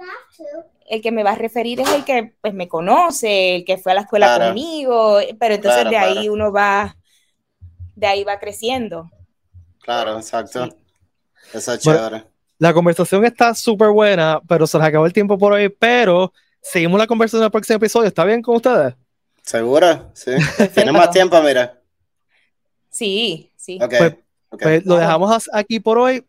el 0.90 1.02
que 1.02 1.12
me 1.12 1.24
va 1.24 1.32
a 1.32 1.36
referir 1.36 1.80
es 1.82 1.90
el 1.90 2.04
que 2.04 2.34
pues 2.42 2.54
me 2.54 2.68
conoce, 2.68 3.56
el 3.56 3.66
que 3.66 3.78
fue 3.78 3.92
a 3.92 3.96
la 3.96 4.02
escuela 4.02 4.40
conmigo, 4.40 5.20
pero 5.40 5.56
entonces 5.56 5.90
de 5.90 5.98
ahí 5.98 6.30
uno 6.30 6.52
va, 6.52 6.98
de 7.96 8.08
ahí 8.08 8.24
va 8.24 8.40
creciendo. 8.40 9.10
Claro, 9.82 10.18
exacto. 10.18 10.70
Eso 11.54 11.74
es 11.74 11.80
chévere. 11.80 12.26
La 12.60 12.74
conversación 12.74 13.26
está 13.26 13.56
súper 13.56 13.90
buena, 13.90 14.40
pero 14.48 14.68
se 14.68 14.78
nos 14.78 14.86
acabó 14.86 15.06
el 15.06 15.14
tiempo 15.14 15.38
por 15.38 15.54
hoy, 15.54 15.70
pero 15.70 16.32
seguimos 16.62 17.00
la 17.00 17.08
conversación 17.08 17.42
en 17.42 17.46
el 17.46 17.52
próximo 17.52 17.78
episodio. 17.78 18.08
¿Está 18.08 18.24
bien 18.26 18.42
con 18.42 18.58
ustedes? 18.58 18.94
¿Seguro? 19.42 20.12
Sí. 20.14 20.32
¿Tienes 20.76 20.94
más 20.94 21.10
tiempo, 21.10 21.42
mira? 21.42 21.82
Sí, 22.92 23.52
sí. 23.56 23.80
Pues, 23.80 24.16
pues, 24.62 24.86
lo 24.86 24.98
dejamos 24.98 25.50
aquí 25.52 25.80
por 25.80 25.98
hoy. 25.98 26.24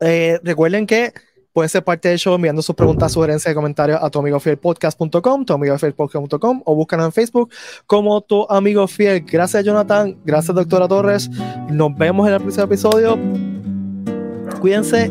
Eh, 0.00 0.40
recuerden 0.42 0.86
que 0.86 1.12
Pueden 1.56 1.70
ser 1.70 1.82
parte 1.82 2.10
del 2.10 2.18
show 2.18 2.34
enviando 2.34 2.60
sus 2.60 2.76
preguntas, 2.76 3.12
sugerencias 3.12 3.50
y 3.50 3.54
comentarios 3.54 3.98
a 4.02 4.10
tu 4.10 4.18
amigo 4.18 4.38
fiel 4.38 4.58
podcast.com, 4.58 5.46
tu 5.46 5.54
amigo 5.54 5.78
fiel 5.78 5.94
podcast.com 5.94 6.60
o 6.66 6.74
búscanos 6.74 7.06
en 7.06 7.12
Facebook 7.12 7.50
como 7.86 8.20
tu 8.20 8.46
amigo 8.50 8.86
fiel. 8.86 9.22
Gracias, 9.22 9.64
Jonathan. 9.64 10.18
Gracias, 10.22 10.54
doctora 10.54 10.86
Torres. 10.86 11.30
Nos 11.70 11.96
vemos 11.96 12.28
en 12.28 12.34
el 12.34 12.40
próximo 12.42 12.64
episodio. 12.66 13.55
Cuídense. 14.60 15.10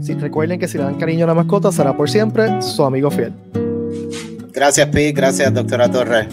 Si 0.00 0.14
recuerden 0.14 0.58
que 0.58 0.68
si 0.68 0.78
le 0.78 0.84
dan 0.84 0.96
cariño 0.96 1.24
a 1.24 1.28
la 1.28 1.34
mascota, 1.34 1.72
será 1.72 1.96
por 1.96 2.08
siempre 2.08 2.62
su 2.62 2.84
amigo 2.84 3.10
fiel. 3.10 3.32
Gracias, 4.52 4.88
Pi. 4.88 5.12
Gracias, 5.12 5.52
doctora 5.52 5.90
Torres. 5.90 6.28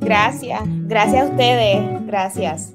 Gracias. 0.00 0.60
Gracias 0.86 1.22
a 1.22 1.30
ustedes. 1.30 2.06
Gracias. 2.06 2.72